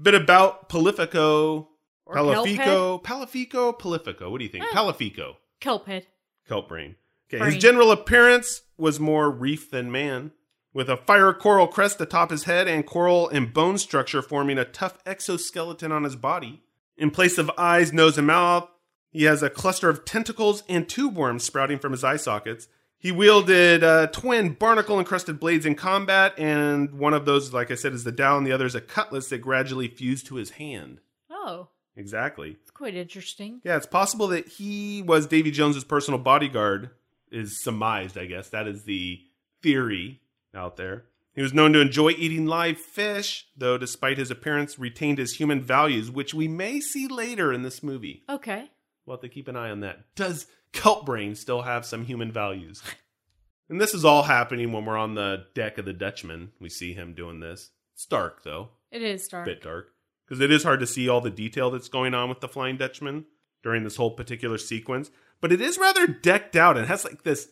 bit 0.00 0.14
about 0.14 0.68
Palifico, 0.68 1.68
Or? 2.06 2.14
Palafico, 2.16 3.02
Palafico, 3.02 3.78
Palifico. 3.78 4.30
What 4.30 4.38
do 4.38 4.44
you 4.44 4.50
think? 4.50 4.64
Eh. 4.64 4.68
Palafico, 4.72 5.36
Kelphead. 5.60 6.04
kelp 6.48 6.68
brain. 6.68 6.96
Okay, 7.28 7.38
Brain. 7.38 7.52
his 7.52 7.62
general 7.62 7.90
appearance 7.92 8.62
was 8.76 8.98
more 9.00 9.30
reef 9.30 9.70
than 9.70 9.90
man, 9.92 10.32
with 10.72 10.88
a 10.90 10.96
fire 10.96 11.32
coral 11.32 11.66
crest 11.68 12.00
atop 12.00 12.30
his 12.30 12.44
head 12.44 12.66
and 12.68 12.84
coral 12.84 13.28
and 13.28 13.52
bone 13.54 13.78
structure 13.78 14.20
forming 14.20 14.58
a 14.58 14.64
tough 14.64 14.98
exoskeleton 15.06 15.92
on 15.92 16.04
his 16.04 16.16
body. 16.16 16.62
In 16.96 17.10
place 17.10 17.38
of 17.38 17.50
eyes, 17.56 17.92
nose, 17.92 18.18
and 18.18 18.26
mouth, 18.26 18.68
he 19.10 19.24
has 19.24 19.42
a 19.42 19.50
cluster 19.50 19.88
of 19.88 20.04
tentacles 20.04 20.62
and 20.68 20.88
tube 20.88 21.16
worms 21.16 21.44
sprouting 21.44 21.78
from 21.78 21.92
his 21.92 22.04
eye 22.04 22.16
sockets. 22.16 22.68
He 23.04 23.12
wielded 23.12 23.84
uh, 23.84 24.06
twin 24.06 24.54
barnacle 24.54 24.98
encrusted 24.98 25.38
blades 25.38 25.66
in 25.66 25.74
combat, 25.74 26.32
and 26.38 26.90
one 26.94 27.12
of 27.12 27.26
those, 27.26 27.52
like 27.52 27.70
I 27.70 27.74
said, 27.74 27.92
is 27.92 28.02
the 28.02 28.12
Dao, 28.12 28.38
and 28.38 28.46
the 28.46 28.52
other 28.52 28.64
is 28.64 28.74
a 28.74 28.80
cutlass 28.80 29.28
that 29.28 29.42
gradually 29.42 29.88
fused 29.88 30.26
to 30.28 30.36
his 30.36 30.52
hand. 30.52 31.00
Oh, 31.30 31.68
Exactly. 31.96 32.56
it's 32.62 32.70
quite 32.70 32.94
interesting. 32.94 33.60
Yeah, 33.62 33.76
it's 33.76 33.84
possible 33.84 34.26
that 34.28 34.48
he 34.48 35.02
was 35.02 35.26
Davy 35.26 35.50
Jones's 35.50 35.84
personal 35.84 36.18
bodyguard, 36.18 36.92
is 37.30 37.62
surmised, 37.62 38.16
I 38.16 38.24
guess. 38.24 38.48
That 38.48 38.66
is 38.66 38.84
the 38.84 39.20
theory 39.62 40.22
out 40.54 40.78
there. 40.78 41.04
He 41.34 41.42
was 41.42 41.52
known 41.52 41.74
to 41.74 41.80
enjoy 41.80 42.12
eating 42.12 42.46
live 42.46 42.78
fish, 42.78 43.48
though 43.54 43.76
despite 43.76 44.16
his 44.16 44.30
appearance, 44.30 44.78
retained 44.78 45.18
his 45.18 45.34
human 45.34 45.60
values, 45.60 46.10
which 46.10 46.32
we 46.32 46.48
may 46.48 46.80
see 46.80 47.06
later 47.06 47.52
in 47.52 47.60
this 47.64 47.82
movie. 47.82 48.22
Okay. 48.30 48.70
We'll 49.06 49.16
have 49.16 49.22
to 49.22 49.28
keep 49.28 49.48
an 49.48 49.56
eye 49.56 49.70
on 49.70 49.80
that. 49.80 50.14
Does 50.14 50.46
Kelp 50.72 51.04
Brain 51.04 51.34
still 51.34 51.62
have 51.62 51.84
some 51.84 52.04
human 52.04 52.32
values? 52.32 52.82
and 53.68 53.80
this 53.80 53.94
is 53.94 54.04
all 54.04 54.22
happening 54.22 54.72
when 54.72 54.84
we're 54.84 54.96
on 54.96 55.14
the 55.14 55.46
deck 55.54 55.78
of 55.78 55.84
the 55.84 55.92
Dutchman. 55.92 56.52
We 56.60 56.68
see 56.68 56.94
him 56.94 57.14
doing 57.14 57.40
this. 57.40 57.70
It's 57.94 58.06
dark, 58.06 58.42
though 58.42 58.70
It 58.90 59.02
is 59.02 59.28
dark. 59.28 59.46
A 59.46 59.50
bit 59.50 59.62
dark 59.62 59.92
because 60.26 60.40
it 60.40 60.50
is 60.50 60.64
hard 60.64 60.80
to 60.80 60.86
see 60.86 61.08
all 61.08 61.20
the 61.20 61.30
detail 61.30 61.70
that's 61.70 61.88
going 61.88 62.14
on 62.14 62.28
with 62.28 62.40
the 62.40 62.48
Flying 62.48 62.76
Dutchman 62.76 63.26
during 63.62 63.84
this 63.84 63.96
whole 63.96 64.10
particular 64.10 64.58
sequence. 64.58 65.10
But 65.40 65.52
it 65.52 65.60
is 65.60 65.78
rather 65.78 66.06
decked 66.06 66.56
out 66.56 66.76
and 66.76 66.86
has 66.86 67.04
like 67.04 67.22
this 67.22 67.48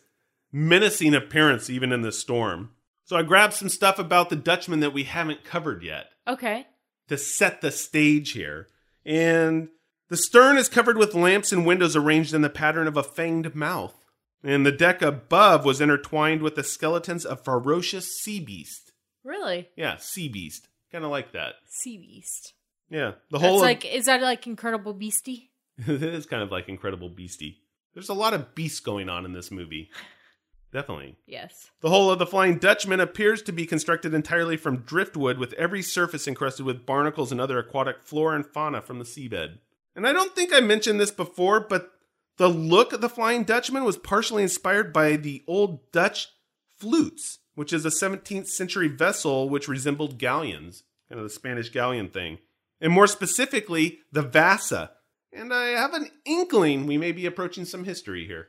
menacing 0.51 1.15
appearance 1.15 1.69
even 1.69 1.91
in 1.91 2.01
the 2.01 2.11
storm. 2.11 2.71
So 3.05 3.15
I 3.15 3.23
grabbed 3.23 3.53
some 3.53 3.69
stuff 3.69 3.99
about 3.99 4.29
the 4.29 4.35
Dutchman 4.35 4.79
that 4.79 4.93
we 4.93 5.03
haven't 5.03 5.43
covered 5.43 5.83
yet. 5.83 6.07
Okay. 6.27 6.65
to 7.09 7.17
set 7.17 7.61
the 7.61 7.71
stage 7.71 8.31
here. 8.31 8.67
And 9.05 9.69
the 10.09 10.17
stern 10.17 10.57
is 10.57 10.69
covered 10.69 10.97
with 10.97 11.15
lamps 11.15 11.51
and 11.51 11.65
windows 11.65 11.95
arranged 11.95 12.33
in 12.33 12.41
the 12.41 12.49
pattern 12.49 12.87
of 12.87 12.97
a 12.97 13.03
fanged 13.03 13.55
mouth. 13.55 13.95
And 14.43 14.65
the 14.65 14.71
deck 14.71 15.01
above 15.01 15.63
was 15.63 15.79
intertwined 15.79 16.41
with 16.41 16.55
the 16.55 16.63
skeletons 16.63 17.25
of 17.25 17.43
ferocious 17.43 18.07
sea 18.19 18.39
beast. 18.41 18.91
Really? 19.23 19.69
Yeah, 19.77 19.95
sea 19.97 20.27
beast. 20.27 20.67
Kind 20.91 21.05
of 21.05 21.11
like 21.11 21.31
that. 21.31 21.53
Sea 21.67 21.97
beast. 21.97 22.53
Yeah, 22.89 23.13
the 23.31 23.37
That's 23.39 23.43
whole 23.43 23.55
of- 23.57 23.61
like 23.61 23.85
is 23.85 24.05
that 24.05 24.21
like 24.21 24.45
Incredible 24.45 24.93
Beastie? 24.93 25.49
it 25.77 26.03
is 26.03 26.25
kind 26.25 26.43
of 26.43 26.51
like 26.51 26.67
Incredible 26.69 27.09
Beastie. 27.09 27.59
There's 27.93 28.09
a 28.09 28.13
lot 28.13 28.33
of 28.33 28.53
beasts 28.53 28.79
going 28.81 29.07
on 29.09 29.25
in 29.25 29.33
this 29.33 29.49
movie. 29.49 29.89
Definitely. 30.73 31.15
Yes. 31.27 31.69
The 31.81 31.89
whole 31.89 32.09
of 32.09 32.17
the 32.17 32.25
Flying 32.25 32.57
Dutchman 32.57 32.99
appears 32.99 33.43
to 33.43 33.51
be 33.51 33.67
constructed 33.67 34.13
entirely 34.13 34.57
from 34.57 34.77
driftwood, 34.77 35.37
with 35.37 35.53
every 35.53 35.83
surface 35.83 36.27
encrusted 36.27 36.65
with 36.65 36.85
barnacles 36.85 37.31
and 37.31 37.39
other 37.39 37.59
aquatic 37.59 37.97
flora 38.01 38.35
and 38.35 38.45
fauna 38.45 38.81
from 38.81 38.97
the 38.97 39.05
seabed. 39.05 39.59
And 39.95 40.07
I 40.07 40.13
don't 40.13 40.35
think 40.35 40.53
I 40.53 40.59
mentioned 40.59 40.99
this 40.99 41.11
before, 41.11 41.59
but 41.59 41.91
the 42.37 42.49
look 42.49 42.93
of 42.93 43.01
the 43.01 43.09
Flying 43.09 43.43
Dutchman 43.43 43.83
was 43.83 43.97
partially 43.97 44.43
inspired 44.43 44.91
by 44.91 45.15
the 45.15 45.43
old 45.47 45.91
Dutch 45.91 46.29
flutes, 46.77 47.39
which 47.55 47.71
is 47.71 47.85
a 47.85 47.89
17th 47.89 48.47
century 48.47 48.87
vessel 48.87 49.49
which 49.49 49.67
resembled 49.67 50.17
galleons, 50.17 50.83
kind 51.09 51.19
of 51.19 51.25
the 51.25 51.33
Spanish 51.33 51.69
galleon 51.69 52.09
thing. 52.09 52.39
And 52.81 52.91
more 52.91 53.07
specifically, 53.07 53.99
the 54.11 54.23
Vasa. 54.23 54.91
And 55.31 55.53
I 55.53 55.67
have 55.67 55.93
an 55.93 56.09
inkling 56.25 56.85
we 56.85 56.97
may 56.97 57.11
be 57.11 57.25
approaching 57.25 57.65
some 57.65 57.85
history 57.85 58.25
here. 58.25 58.47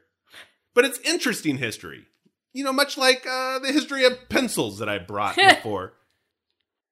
But 0.74 0.84
it's 0.84 0.98
interesting 1.00 1.58
history 1.58 2.06
you 2.54 2.62
know, 2.64 2.72
much 2.72 2.96
like 2.96 3.26
uh, 3.26 3.58
the 3.58 3.72
history 3.72 4.04
of 4.04 4.28
pencils 4.30 4.78
that 4.78 4.88
I 4.88 4.98
brought 4.98 5.36
before. 5.36 5.92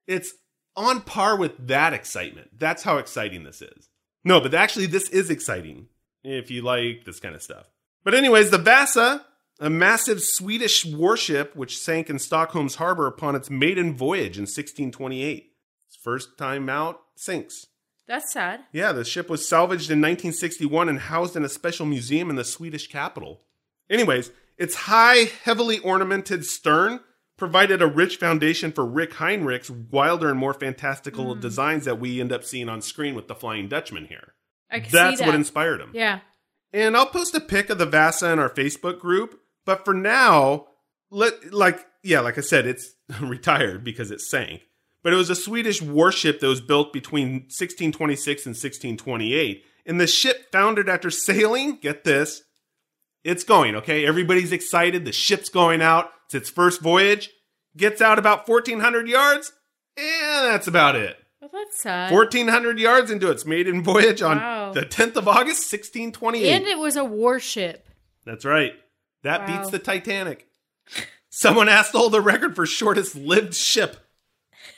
It's 0.06 0.34
on 0.76 1.00
par 1.00 1.36
with 1.36 1.68
that 1.68 1.94
excitement. 1.94 2.50
That's 2.58 2.82
how 2.82 2.98
exciting 2.98 3.44
this 3.44 3.62
is. 3.62 3.88
No, 4.24 4.40
but 4.40 4.54
actually, 4.54 4.86
this 4.86 5.08
is 5.10 5.30
exciting 5.30 5.88
if 6.22 6.50
you 6.50 6.62
like 6.62 7.04
this 7.04 7.20
kind 7.20 7.34
of 7.34 7.42
stuff. 7.42 7.70
But, 8.04 8.14
anyways, 8.14 8.50
the 8.50 8.58
Vasa, 8.58 9.24
a 9.60 9.70
massive 9.70 10.22
Swedish 10.22 10.84
warship 10.84 11.54
which 11.56 11.78
sank 11.78 12.10
in 12.10 12.18
Stockholm's 12.18 12.76
harbor 12.76 13.06
upon 13.06 13.34
its 13.34 13.50
maiden 13.50 13.96
voyage 13.96 14.36
in 14.36 14.42
1628. 14.42 15.52
Its 15.86 15.96
first 15.96 16.36
time 16.38 16.68
out 16.68 17.00
sinks. 17.16 17.66
That's 18.06 18.32
sad. 18.32 18.60
Yeah, 18.72 18.92
the 18.92 19.04
ship 19.04 19.30
was 19.30 19.48
salvaged 19.48 19.90
in 19.90 20.00
1961 20.00 20.88
and 20.88 20.98
housed 20.98 21.36
in 21.36 21.44
a 21.44 21.48
special 21.48 21.86
museum 21.86 22.30
in 22.30 22.36
the 22.36 22.44
Swedish 22.44 22.88
capital. 22.88 23.42
Anyways, 23.88 24.30
its 24.58 24.74
high, 24.74 25.30
heavily 25.44 25.78
ornamented 25.78 26.44
stern 26.44 27.00
provided 27.42 27.82
a 27.82 27.88
rich 27.88 28.18
foundation 28.18 28.70
for 28.70 28.86
Rick 28.86 29.14
Heinrichs' 29.14 29.68
wilder 29.90 30.30
and 30.30 30.38
more 30.38 30.54
fantastical 30.54 31.34
mm. 31.34 31.40
designs 31.40 31.86
that 31.86 31.98
we 31.98 32.20
end 32.20 32.30
up 32.30 32.44
seeing 32.44 32.68
on 32.68 32.80
screen 32.80 33.16
with 33.16 33.26
the 33.26 33.34
Flying 33.34 33.66
Dutchman 33.66 34.06
here. 34.06 34.34
I 34.70 34.78
can 34.78 34.92
That's 34.92 35.18
see 35.18 35.24
that. 35.24 35.26
what 35.26 35.34
inspired 35.34 35.80
him. 35.80 35.90
Yeah. 35.92 36.20
And 36.72 36.96
I'll 36.96 37.06
post 37.06 37.34
a 37.34 37.40
pic 37.40 37.68
of 37.68 37.78
the 37.78 37.86
Vasa 37.86 38.30
in 38.30 38.38
our 38.38 38.48
Facebook 38.48 39.00
group. 39.00 39.40
But 39.64 39.84
for 39.84 39.92
now, 39.92 40.68
let 41.10 41.52
like 41.52 41.84
yeah, 42.04 42.20
like 42.20 42.38
I 42.38 42.42
said, 42.42 42.64
it's 42.64 42.94
retired 43.20 43.82
because 43.82 44.12
it 44.12 44.20
sank. 44.20 44.60
But 45.02 45.12
it 45.12 45.16
was 45.16 45.28
a 45.28 45.34
Swedish 45.34 45.82
warship 45.82 46.38
that 46.38 46.46
was 46.46 46.60
built 46.60 46.92
between 46.92 47.40
1626 47.48 48.46
and 48.46 48.54
1628. 48.54 49.64
And 49.84 50.00
the 50.00 50.06
ship 50.06 50.52
foundered 50.52 50.88
after 50.88 51.10
sailing, 51.10 51.78
get 51.78 52.04
this, 52.04 52.42
it's 53.24 53.44
going, 53.44 53.76
okay? 53.76 54.06
Everybody's 54.06 54.52
excited. 54.52 55.04
The 55.04 55.12
ship's 55.12 55.48
going 55.48 55.82
out. 55.82 56.10
It's 56.26 56.34
its 56.34 56.50
first 56.50 56.80
voyage. 56.80 57.30
Gets 57.76 58.00
out 58.02 58.18
about 58.18 58.48
1,400 58.48 59.08
yards. 59.08 59.52
And 59.96 60.46
that's 60.52 60.66
about 60.66 60.96
it. 60.96 61.16
Well, 61.40 61.50
that's 61.52 61.80
sad. 61.82 62.12
1,400 62.12 62.78
yards 62.78 63.10
into 63.10 63.30
its 63.30 63.44
maiden 63.44 63.82
voyage 63.82 64.22
on 64.22 64.36
Wow. 64.38 64.72
the 64.72 64.82
10th 64.82 65.16
of 65.16 65.26
August, 65.28 65.68
1628. 65.68 66.50
and 66.52 66.66
it 66.66 66.78
was 66.78 66.96
a 66.96 67.04
warship. 67.04 67.86
That's 68.24 68.44
right. 68.44 68.74
That 69.22 69.48
Wow. 69.48 69.58
beats 69.58 69.70
the 69.70 69.78
Titanic. 69.78 70.46
Someone 71.30 71.68
asked 71.68 71.92
to 71.92 71.98
hold 71.98 72.12
the 72.12 72.20
record 72.20 72.54
for 72.54 72.66
shortest 72.66 73.14
lived 73.16 73.54
ship. 73.54 73.96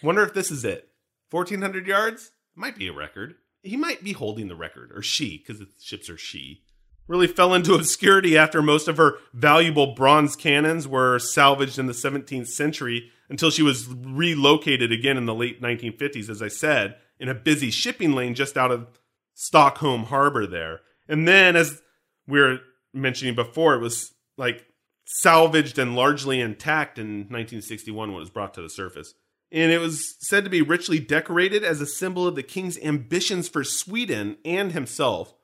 Wonder 0.02 0.22
if 0.22 0.32
this 0.34 0.50
is 0.50 0.64
it. 0.64 0.88
1,400 1.30 1.86
yards? 1.86 2.30
Might 2.54 2.76
be 2.78 2.88
a 2.88 2.92
record. 2.92 3.36
He 3.62 3.76
might 3.76 4.04
be 4.04 4.12
holding 4.12 4.48
the 4.48 4.54
record, 4.56 4.90
or 4.94 5.02
she, 5.02 5.38
because 5.38 5.58
the 5.58 5.68
ships 5.80 6.08
are 6.10 6.18
she. 6.18 6.63
Really 7.06 7.26
fell 7.26 7.52
into 7.52 7.74
obscurity 7.74 8.36
after 8.38 8.62
most 8.62 8.88
of 8.88 8.96
her 8.96 9.18
valuable 9.32 9.94
bronze 9.94 10.36
cannons 10.36 10.88
were 10.88 11.18
salvaged 11.18 11.78
in 11.78 11.86
the 11.86 11.92
17th 11.92 12.48
century 12.48 13.10
until 13.28 13.50
she 13.50 13.62
was 13.62 13.88
relocated 13.88 14.90
again 14.90 15.16
in 15.16 15.26
the 15.26 15.34
late 15.34 15.60
1950s, 15.60 16.28
as 16.30 16.40
I 16.40 16.48
said, 16.48 16.96
in 17.18 17.28
a 17.28 17.34
busy 17.34 17.70
shipping 17.70 18.12
lane 18.12 18.34
just 18.34 18.56
out 18.56 18.70
of 18.70 18.86
Stockholm 19.34 20.04
Harbor 20.04 20.46
there. 20.46 20.80
And 21.08 21.28
then, 21.28 21.56
as 21.56 21.82
we 22.26 22.40
were 22.40 22.60
mentioning 22.92 23.34
before, 23.34 23.74
it 23.74 23.80
was 23.80 24.14
like 24.36 24.66
salvaged 25.04 25.78
and 25.78 25.94
largely 25.94 26.40
intact 26.40 26.98
in 26.98 27.26
1961 27.28 28.08
when 28.08 28.16
it 28.16 28.20
was 28.20 28.30
brought 28.30 28.54
to 28.54 28.62
the 28.62 28.70
surface. 28.70 29.14
And 29.52 29.70
it 29.70 29.78
was 29.78 30.16
said 30.20 30.44
to 30.44 30.50
be 30.50 30.62
richly 30.62 30.98
decorated 30.98 31.62
as 31.62 31.80
a 31.80 31.86
symbol 31.86 32.26
of 32.26 32.34
the 32.34 32.42
king's 32.42 32.78
ambitions 32.78 33.48
for 33.48 33.62
Sweden 33.62 34.38
and 34.44 34.72
himself. 34.72 35.34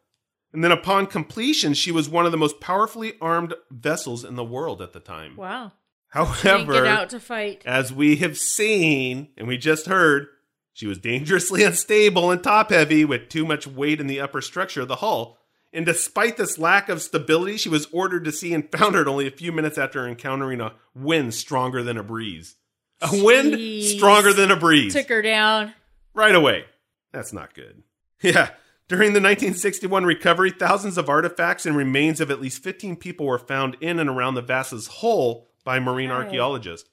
And 0.52 0.64
then 0.64 0.72
upon 0.72 1.06
completion, 1.06 1.74
she 1.74 1.92
was 1.92 2.08
one 2.08 2.26
of 2.26 2.32
the 2.32 2.38
most 2.38 2.60
powerfully 2.60 3.12
armed 3.20 3.54
vessels 3.70 4.24
in 4.24 4.34
the 4.34 4.44
world 4.44 4.82
at 4.82 4.92
the 4.92 5.00
time. 5.00 5.36
Wow. 5.36 5.72
However, 6.08 6.72
get 6.72 6.86
out 6.86 7.10
to 7.10 7.20
fight. 7.20 7.62
as 7.64 7.92
we 7.92 8.16
have 8.16 8.36
seen 8.36 9.28
and 9.36 9.46
we 9.46 9.56
just 9.56 9.86
heard, 9.86 10.26
she 10.72 10.86
was 10.88 10.98
dangerously 10.98 11.62
unstable 11.64 12.30
and 12.32 12.42
top 12.42 12.70
heavy 12.70 13.04
with 13.04 13.28
too 13.28 13.44
much 13.46 13.66
weight 13.66 14.00
in 14.00 14.08
the 14.08 14.20
upper 14.20 14.40
structure 14.40 14.80
of 14.82 14.88
the 14.88 14.96
hull. 14.96 15.38
And 15.72 15.86
despite 15.86 16.36
this 16.36 16.58
lack 16.58 16.88
of 16.88 17.00
stability, 17.00 17.56
she 17.56 17.68
was 17.68 17.86
ordered 17.92 18.24
to 18.24 18.32
sea 18.32 18.52
and 18.54 18.68
foundered 18.72 19.06
only 19.06 19.28
a 19.28 19.30
few 19.30 19.52
minutes 19.52 19.78
after 19.78 20.04
encountering 20.08 20.60
a 20.60 20.72
wind 20.96 21.32
stronger 21.32 21.84
than 21.84 21.96
a 21.96 22.02
breeze. 22.02 22.56
A 23.00 23.22
wind 23.24 23.84
stronger 23.84 24.32
than 24.32 24.50
a 24.50 24.56
breeze. 24.56 24.92
Took 24.94 25.08
her 25.10 25.22
down. 25.22 25.74
right 26.12 26.34
away. 26.34 26.64
That's 27.12 27.32
not 27.32 27.54
good. 27.54 27.84
Yeah. 28.22 28.50
During 28.90 29.12
the 29.12 29.20
1961 29.20 30.04
recovery, 30.04 30.50
thousands 30.50 30.98
of 30.98 31.08
artifacts 31.08 31.64
and 31.64 31.76
remains 31.76 32.20
of 32.20 32.28
at 32.28 32.40
least 32.40 32.60
15 32.64 32.96
people 32.96 33.24
were 33.24 33.38
found 33.38 33.76
in 33.80 34.00
and 34.00 34.10
around 34.10 34.34
the 34.34 34.42
Vasa's 34.42 34.88
hull 34.88 35.46
by 35.62 35.78
marine 35.78 36.10
archaeologists. 36.10 36.90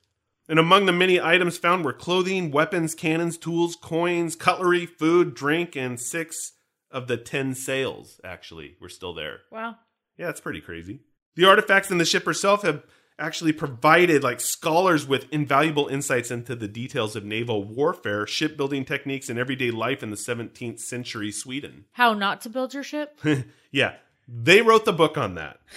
And 0.48 0.60
among 0.60 0.86
the 0.86 0.92
many 0.92 1.20
items 1.20 1.58
found 1.58 1.84
were 1.84 1.94
clothing, 1.94 2.52
weapons, 2.52 2.94
cannons, 2.94 3.36
tools, 3.36 3.76
coins, 3.76 4.36
cutlery, 4.36 4.86
food, 4.86 5.34
drink, 5.34 5.76
and 5.76 6.00
six 6.00 6.52
of 6.92 7.08
the 7.08 7.18
10 7.18 7.56
sails, 7.56 8.22
actually, 8.24 8.76
were 8.80 8.90
still 8.90 9.16
there. 9.16 9.40
Wow. 9.52 9.78
Yeah, 10.20 10.30
it's 10.30 10.40
pretty 10.40 10.62
crazy. 10.62 11.00
The 11.36 11.46
artifacts 11.46 11.90
in 11.90 11.98
the 11.98 12.06
ship 12.06 12.26
herself 12.26 12.62
have 12.62 12.84
actually 13.20 13.52
provided 13.52 14.24
like 14.24 14.40
scholars 14.40 15.08
with 15.08 15.26
invaluable 15.32 15.88
insights 15.88 16.30
into 16.32 16.56
the 16.56 16.68
details 16.68 17.16
of 17.16 17.24
naval 17.26 17.64
warfare, 17.64 18.28
shipbuilding 18.28 18.86
techniques, 18.86 19.30
and 19.30 19.40
everyday 19.40 19.72
life 19.72 20.04
in 20.04 20.10
the 20.12 20.16
17th 20.16 20.80
century 20.80 21.32
Sweden. 21.32 21.86
How 21.94 22.14
not 22.14 22.42
to 22.42 22.50
build 22.50 22.74
your 22.74 22.84
ship? 22.84 23.20
yeah, 23.72 23.96
they 24.28 24.62
wrote 24.62 24.86
the 24.86 24.94
book 24.94 25.18
on 25.18 25.36
that. 25.36 25.60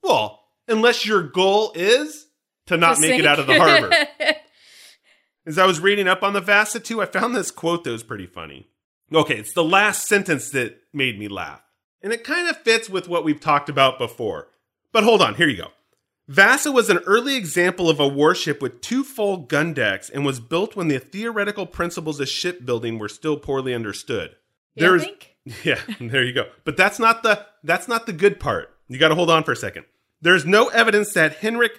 Well, 0.00 0.44
unless 0.68 1.04
your 1.04 1.22
goal 1.24 1.72
is 1.74 2.28
to 2.66 2.76
not 2.76 2.94
To 2.94 3.00
make 3.00 3.10
sink. 3.10 3.20
it 3.20 3.26
out 3.26 3.40
of 3.40 3.48
the 3.48 3.58
harbor. 3.58 3.92
As 5.46 5.58
I 5.58 5.66
was 5.66 5.80
reading 5.80 6.06
up 6.06 6.22
on 6.22 6.34
the 6.34 6.40
Vasa 6.40 6.78
too, 6.78 7.02
I 7.02 7.06
found 7.06 7.34
this 7.34 7.50
quote 7.50 7.82
that 7.84 7.90
was 7.90 8.04
pretty 8.04 8.26
funny. 8.26 8.68
Okay, 9.12 9.36
it's 9.36 9.52
the 9.54 9.64
last 9.64 10.06
sentence 10.06 10.50
that 10.50 10.78
made 10.92 11.18
me 11.18 11.26
laugh. 11.26 11.62
And 12.00 12.12
it 12.12 12.22
kind 12.22 12.48
of 12.48 12.58
fits 12.58 12.88
with 12.88 13.08
what 13.08 13.24
we've 13.24 13.40
talked 13.40 13.68
about 13.68 13.98
before. 13.98 14.48
But 14.92 15.02
hold 15.02 15.20
on, 15.20 15.34
here 15.34 15.48
you 15.48 15.56
go. 15.56 15.68
Vasa 16.28 16.70
was 16.70 16.90
an 16.90 16.98
early 17.06 17.36
example 17.36 17.88
of 17.88 17.98
a 17.98 18.06
warship 18.06 18.60
with 18.60 18.80
two 18.82 19.02
full 19.02 19.38
gun 19.38 19.72
decks 19.72 20.10
and 20.10 20.24
was 20.26 20.40
built 20.40 20.76
when 20.76 20.88
the 20.88 20.98
theoretical 20.98 21.64
principles 21.66 22.20
of 22.20 22.28
shipbuilding 22.28 22.98
were 22.98 23.08
still 23.08 23.38
poorly 23.38 23.74
understood. 23.74 24.36
You 24.74 24.86
There's- 24.86 25.04
think? 25.04 25.34
yeah, 25.64 25.80
there 25.98 26.22
you 26.24 26.34
go. 26.34 26.44
But 26.64 26.76
that's 26.76 26.98
not 26.98 27.22
the 27.22 27.46
that's 27.64 27.88
not 27.88 28.04
the 28.04 28.12
good 28.12 28.38
part. 28.38 28.74
You 28.88 28.98
got 28.98 29.08
to 29.08 29.14
hold 29.14 29.30
on 29.30 29.42
for 29.44 29.52
a 29.52 29.56
second. 29.56 29.86
There's 30.20 30.44
no 30.44 30.68
evidence 30.68 31.14
that 31.14 31.36
Henrik 31.36 31.72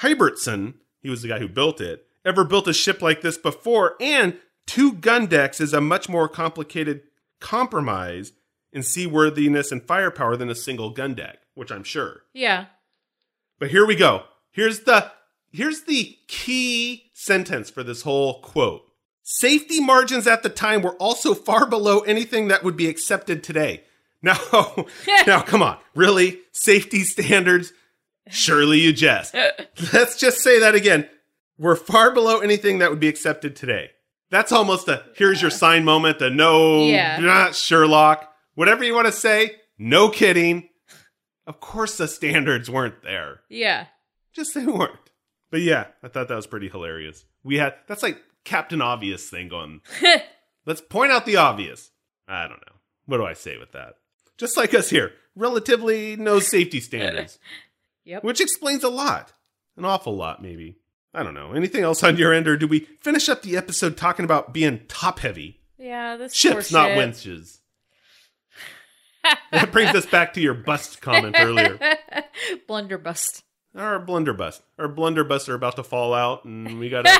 Hybertsson, 0.00 0.74
he 1.00 1.10
was 1.10 1.22
the 1.22 1.28
guy 1.28 1.38
who 1.40 1.48
built 1.48 1.80
it, 1.80 2.06
ever 2.24 2.44
built 2.44 2.68
a 2.68 2.72
ship 2.72 3.02
like 3.02 3.20
this 3.22 3.36
before. 3.38 3.96
And 4.00 4.36
two 4.66 4.92
gun 4.92 5.26
decks 5.26 5.60
is 5.60 5.72
a 5.72 5.80
much 5.80 6.08
more 6.08 6.28
complicated 6.28 7.02
compromise 7.40 8.32
in 8.72 8.82
seaworthiness 8.82 9.72
and 9.72 9.82
firepower 9.82 10.36
than 10.36 10.50
a 10.50 10.54
single 10.54 10.90
gun 10.90 11.14
deck, 11.14 11.38
which 11.54 11.72
I'm 11.72 11.82
sure. 11.84 12.22
Yeah. 12.32 12.66
But 13.58 13.70
here 13.70 13.86
we 13.86 13.96
go. 13.96 14.24
Here's 14.50 14.80
the 14.80 15.10
here's 15.50 15.82
the 15.82 16.16
key 16.28 17.10
sentence 17.14 17.70
for 17.70 17.82
this 17.82 18.02
whole 18.02 18.40
quote. 18.40 18.82
Safety 19.22 19.80
margins 19.80 20.26
at 20.26 20.42
the 20.42 20.48
time 20.48 20.80
were 20.82 20.94
also 20.96 21.34
far 21.34 21.66
below 21.66 22.00
anything 22.00 22.48
that 22.48 22.64
would 22.64 22.76
be 22.76 22.88
accepted 22.88 23.42
today. 23.42 23.82
Now, 24.20 24.36
now 25.28 25.42
come 25.42 25.62
on. 25.62 25.78
Really? 25.94 26.40
Safety 26.50 27.04
standards? 27.04 27.72
Surely 28.28 28.80
you 28.80 28.92
jest. 28.92 29.32
Let's 29.92 30.16
just 30.18 30.38
say 30.40 30.58
that 30.58 30.74
again. 30.74 31.08
We're 31.56 31.76
far 31.76 32.10
below 32.12 32.38
anything 32.40 32.78
that 32.80 32.90
would 32.90 32.98
be 32.98 33.06
accepted 33.06 33.54
today. 33.54 33.90
That's 34.30 34.50
almost 34.50 34.88
a 34.88 35.04
here's 35.14 35.40
your 35.40 35.52
sign 35.52 35.84
moment. 35.84 36.18
The 36.18 36.30
no, 36.30 36.82
Yeah. 36.82 37.20
not 37.20 37.54
Sherlock. 37.54 38.28
Whatever 38.56 38.82
you 38.82 38.92
want 38.92 39.06
to 39.06 39.12
say. 39.12 39.56
No 39.78 40.08
kidding. 40.08 40.67
Of 41.48 41.58
course, 41.60 41.96
the 41.96 42.06
standards 42.06 42.70
weren't 42.70 43.02
there. 43.02 43.40
Yeah. 43.48 43.86
Just 44.32 44.54
they 44.54 44.66
weren't. 44.66 44.92
But 45.50 45.62
yeah, 45.62 45.86
I 46.02 46.08
thought 46.08 46.28
that 46.28 46.36
was 46.36 46.46
pretty 46.46 46.68
hilarious. 46.68 47.24
We 47.42 47.56
had 47.56 47.74
that's 47.88 48.02
like 48.02 48.18
Captain 48.44 48.80
Obvious 48.82 49.28
thing 49.30 49.48
going. 49.48 49.80
Let's 50.66 50.82
point 50.82 51.10
out 51.10 51.24
the 51.26 51.36
obvious. 51.36 51.90
I 52.28 52.42
don't 52.42 52.60
know. 52.60 52.74
What 53.06 53.16
do 53.16 53.24
I 53.24 53.32
say 53.32 53.56
with 53.56 53.72
that? 53.72 53.94
Just 54.36 54.56
like 54.58 54.74
us 54.74 54.90
here, 54.90 55.12
relatively 55.34 56.14
no 56.16 56.38
safety 56.38 56.80
standards, 56.80 57.38
Yep. 58.04 58.22
which 58.22 58.40
explains 58.42 58.84
a 58.84 58.90
lot. 58.90 59.32
An 59.76 59.84
awful 59.86 60.14
lot, 60.14 60.42
maybe. 60.42 60.76
I 61.14 61.22
don't 61.22 61.34
know. 61.34 61.52
Anything 61.52 61.82
else 61.82 62.04
on 62.04 62.18
your 62.18 62.34
end, 62.34 62.46
or 62.46 62.56
do 62.58 62.68
we 62.68 62.80
finish 63.00 63.28
up 63.30 63.40
the 63.42 63.56
episode 63.56 63.96
talking 63.96 64.26
about 64.26 64.52
being 64.52 64.82
top 64.88 65.20
heavy? 65.20 65.60
Yeah, 65.78 66.16
this 66.16 66.34
Ships, 66.34 66.70
not 66.70 66.96
winches. 66.96 67.57
That 69.52 69.72
brings 69.72 69.94
us 69.94 70.06
back 70.06 70.34
to 70.34 70.40
your 70.40 70.54
bust 70.54 71.00
comment 71.00 71.36
earlier. 71.38 71.78
Blunderbust. 72.68 73.42
Our 73.76 74.00
blunderbuss. 74.00 74.60
Our 74.78 74.88
blunderbuss 74.88 75.48
are 75.48 75.54
about 75.54 75.76
to 75.76 75.84
fall 75.84 76.14
out, 76.14 76.44
and 76.44 76.80
we 76.80 76.88
gotta, 76.88 77.16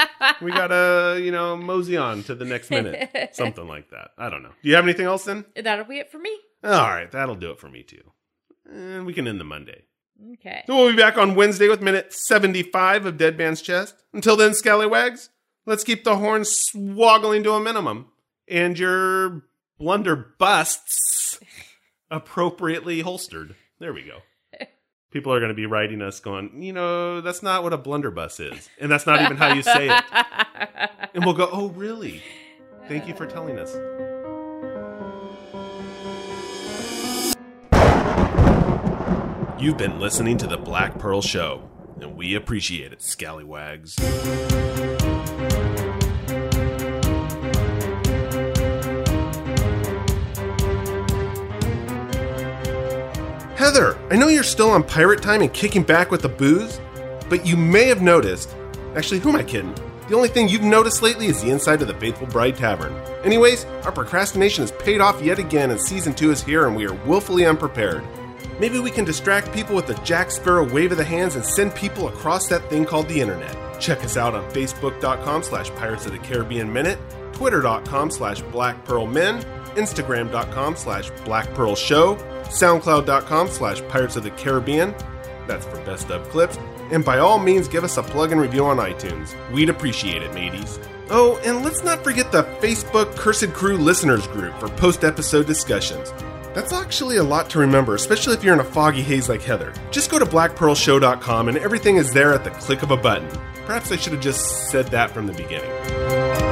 we 0.42 0.50
gotta, 0.50 1.20
you 1.22 1.30
know, 1.30 1.56
mosey 1.56 1.96
on 1.96 2.22
to 2.24 2.34
the 2.34 2.44
next 2.44 2.70
minute, 2.70 3.30
something 3.32 3.66
like 3.66 3.90
that. 3.90 4.10
I 4.18 4.28
don't 4.28 4.42
know. 4.42 4.52
Do 4.62 4.68
you 4.68 4.74
have 4.74 4.84
anything 4.84 5.06
else 5.06 5.24
then? 5.24 5.44
That'll 5.56 5.84
be 5.84 5.98
it 5.98 6.10
for 6.10 6.18
me. 6.18 6.36
All 6.64 6.70
right, 6.70 7.10
that'll 7.10 7.36
do 7.36 7.50
it 7.50 7.60
for 7.60 7.68
me 7.68 7.82
too. 7.82 8.02
And 8.70 9.06
we 9.06 9.14
can 9.14 9.26
end 9.26 9.40
the 9.40 9.44
Monday. 9.44 9.84
Okay. 10.34 10.64
So 10.66 10.76
we'll 10.76 10.90
be 10.90 10.96
back 10.96 11.16
on 11.16 11.34
Wednesday 11.34 11.68
with 11.68 11.80
minute 11.80 12.12
75 12.12 13.06
of 13.06 13.16
Dead 13.16 13.38
Man's 13.38 13.62
Chest. 13.62 13.94
Until 14.12 14.36
then, 14.36 14.54
Scallywags, 14.54 15.30
let's 15.66 15.82
keep 15.82 16.04
the 16.04 16.16
horns 16.16 16.70
swoggling 16.74 17.42
to 17.44 17.52
a 17.52 17.60
minimum 17.60 18.08
and 18.48 18.78
your 18.78 19.44
blunderbusts 19.82 21.42
appropriately 22.10 23.00
holstered. 23.00 23.56
There 23.80 23.92
we 23.92 24.04
go. 24.04 24.18
People 25.10 25.32
are 25.32 25.40
going 25.40 25.48
to 25.48 25.54
be 25.54 25.66
writing 25.66 26.00
us 26.00 26.20
going, 26.20 26.62
you 26.62 26.72
know, 26.72 27.20
that's 27.20 27.42
not 27.42 27.64
what 27.64 27.72
a 27.72 27.78
blunderbuss 27.78 28.38
is. 28.38 28.68
And 28.78 28.90
that's 28.90 29.06
not 29.06 29.20
even 29.22 29.36
how 29.36 29.52
you 29.52 29.62
say 29.62 29.88
it. 29.90 30.04
And 31.14 31.26
we'll 31.26 31.34
go, 31.34 31.46
oh, 31.52 31.68
really? 31.68 32.22
Thank 32.88 33.06
you 33.06 33.14
for 33.14 33.26
telling 33.26 33.58
us. 33.58 33.74
You've 39.60 39.76
been 39.76 40.00
listening 40.00 40.38
to 40.38 40.46
The 40.46 40.56
Black 40.56 40.98
Pearl 40.98 41.20
Show, 41.20 41.68
and 42.00 42.16
we 42.16 42.34
appreciate 42.34 42.94
it, 42.94 43.02
Scallywags. 43.02 43.98
Heather, 53.62 53.96
I 54.10 54.16
know 54.16 54.26
you're 54.26 54.42
still 54.42 54.70
on 54.70 54.82
pirate 54.82 55.22
time 55.22 55.40
and 55.40 55.52
kicking 55.52 55.84
back 55.84 56.10
with 56.10 56.20
the 56.20 56.28
booze, 56.28 56.80
but 57.28 57.46
you 57.46 57.56
may 57.56 57.84
have 57.84 58.02
noticed. 58.02 58.56
Actually, 58.96 59.20
who 59.20 59.28
am 59.28 59.36
I 59.36 59.44
kidding? 59.44 59.72
The 60.08 60.16
only 60.16 60.28
thing 60.30 60.48
you've 60.48 60.62
noticed 60.62 61.00
lately 61.00 61.26
is 61.26 61.40
the 61.40 61.50
inside 61.50 61.80
of 61.80 61.86
the 61.86 61.94
Faithful 61.94 62.26
Bride 62.26 62.56
Tavern. 62.56 62.92
Anyways, 63.22 63.64
our 63.84 63.92
procrastination 63.92 64.64
has 64.64 64.72
paid 64.72 65.00
off 65.00 65.22
yet 65.22 65.38
again, 65.38 65.70
and 65.70 65.80
season 65.80 66.12
two 66.12 66.32
is 66.32 66.42
here, 66.42 66.66
and 66.66 66.74
we 66.74 66.88
are 66.88 67.06
willfully 67.06 67.46
unprepared. 67.46 68.02
Maybe 68.58 68.80
we 68.80 68.90
can 68.90 69.04
distract 69.04 69.52
people 69.52 69.76
with 69.76 69.86
the 69.86 69.94
Jack 70.02 70.32
Sparrow 70.32 70.68
wave 70.68 70.90
of 70.90 70.98
the 70.98 71.04
hands 71.04 71.36
and 71.36 71.44
send 71.44 71.72
people 71.76 72.08
across 72.08 72.48
that 72.48 72.68
thing 72.68 72.84
called 72.84 73.06
the 73.06 73.20
internet. 73.20 73.80
Check 73.80 74.02
us 74.02 74.16
out 74.16 74.34
on 74.34 74.50
Facebook.com 74.50 75.44
slash 75.44 75.70
Pirates 75.76 76.04
of 76.04 76.10
the 76.10 76.18
Caribbean 76.18 76.72
Minute, 76.72 76.98
Twitter.com 77.32 78.10
slash 78.10 78.42
Black 78.42 78.84
Pearl 78.84 79.06
Men, 79.06 79.40
Instagram.com 79.76 80.76
slash 80.76 81.10
Black 81.24 81.52
Pearl 81.54 81.74
Show, 81.74 82.16
SoundCloud.com 82.44 83.48
slash 83.48 83.82
Pirates 83.88 84.16
of 84.16 84.22
the 84.22 84.30
Caribbean. 84.30 84.94
That's 85.46 85.66
for 85.66 85.76
best 85.84 86.10
of 86.10 86.28
clips. 86.28 86.58
And 86.90 87.04
by 87.04 87.18
all 87.18 87.38
means, 87.38 87.68
give 87.68 87.84
us 87.84 87.96
a 87.96 88.02
plug 88.02 88.32
and 88.32 88.40
review 88.40 88.64
on 88.64 88.76
iTunes. 88.76 89.34
We'd 89.52 89.70
appreciate 89.70 90.22
it, 90.22 90.34
mateys. 90.34 90.78
Oh, 91.10 91.40
and 91.44 91.64
let's 91.64 91.82
not 91.82 92.04
forget 92.04 92.32
the 92.32 92.44
Facebook 92.60 93.16
Cursed 93.16 93.52
Crew 93.52 93.76
listeners 93.76 94.26
group 94.28 94.58
for 94.58 94.68
post 94.68 95.04
episode 95.04 95.46
discussions. 95.46 96.12
That's 96.54 96.72
actually 96.72 97.16
a 97.16 97.22
lot 97.22 97.48
to 97.50 97.58
remember, 97.58 97.94
especially 97.94 98.34
if 98.34 98.44
you're 98.44 98.54
in 98.54 98.60
a 98.60 98.64
foggy 98.64 99.02
haze 99.02 99.28
like 99.28 99.42
Heather. 99.42 99.72
Just 99.90 100.10
go 100.10 100.18
to 100.18 100.26
blackpearlshow.com 100.26 101.48
and 101.48 101.56
everything 101.58 101.96
is 101.96 102.12
there 102.12 102.34
at 102.34 102.44
the 102.44 102.50
click 102.50 102.82
of 102.82 102.90
a 102.90 102.96
button. 102.96 103.28
Perhaps 103.64 103.90
I 103.90 103.96
should 103.96 104.12
have 104.12 104.22
just 104.22 104.68
said 104.70 104.88
that 104.88 105.10
from 105.10 105.26
the 105.26 105.32
beginning. 105.32 106.51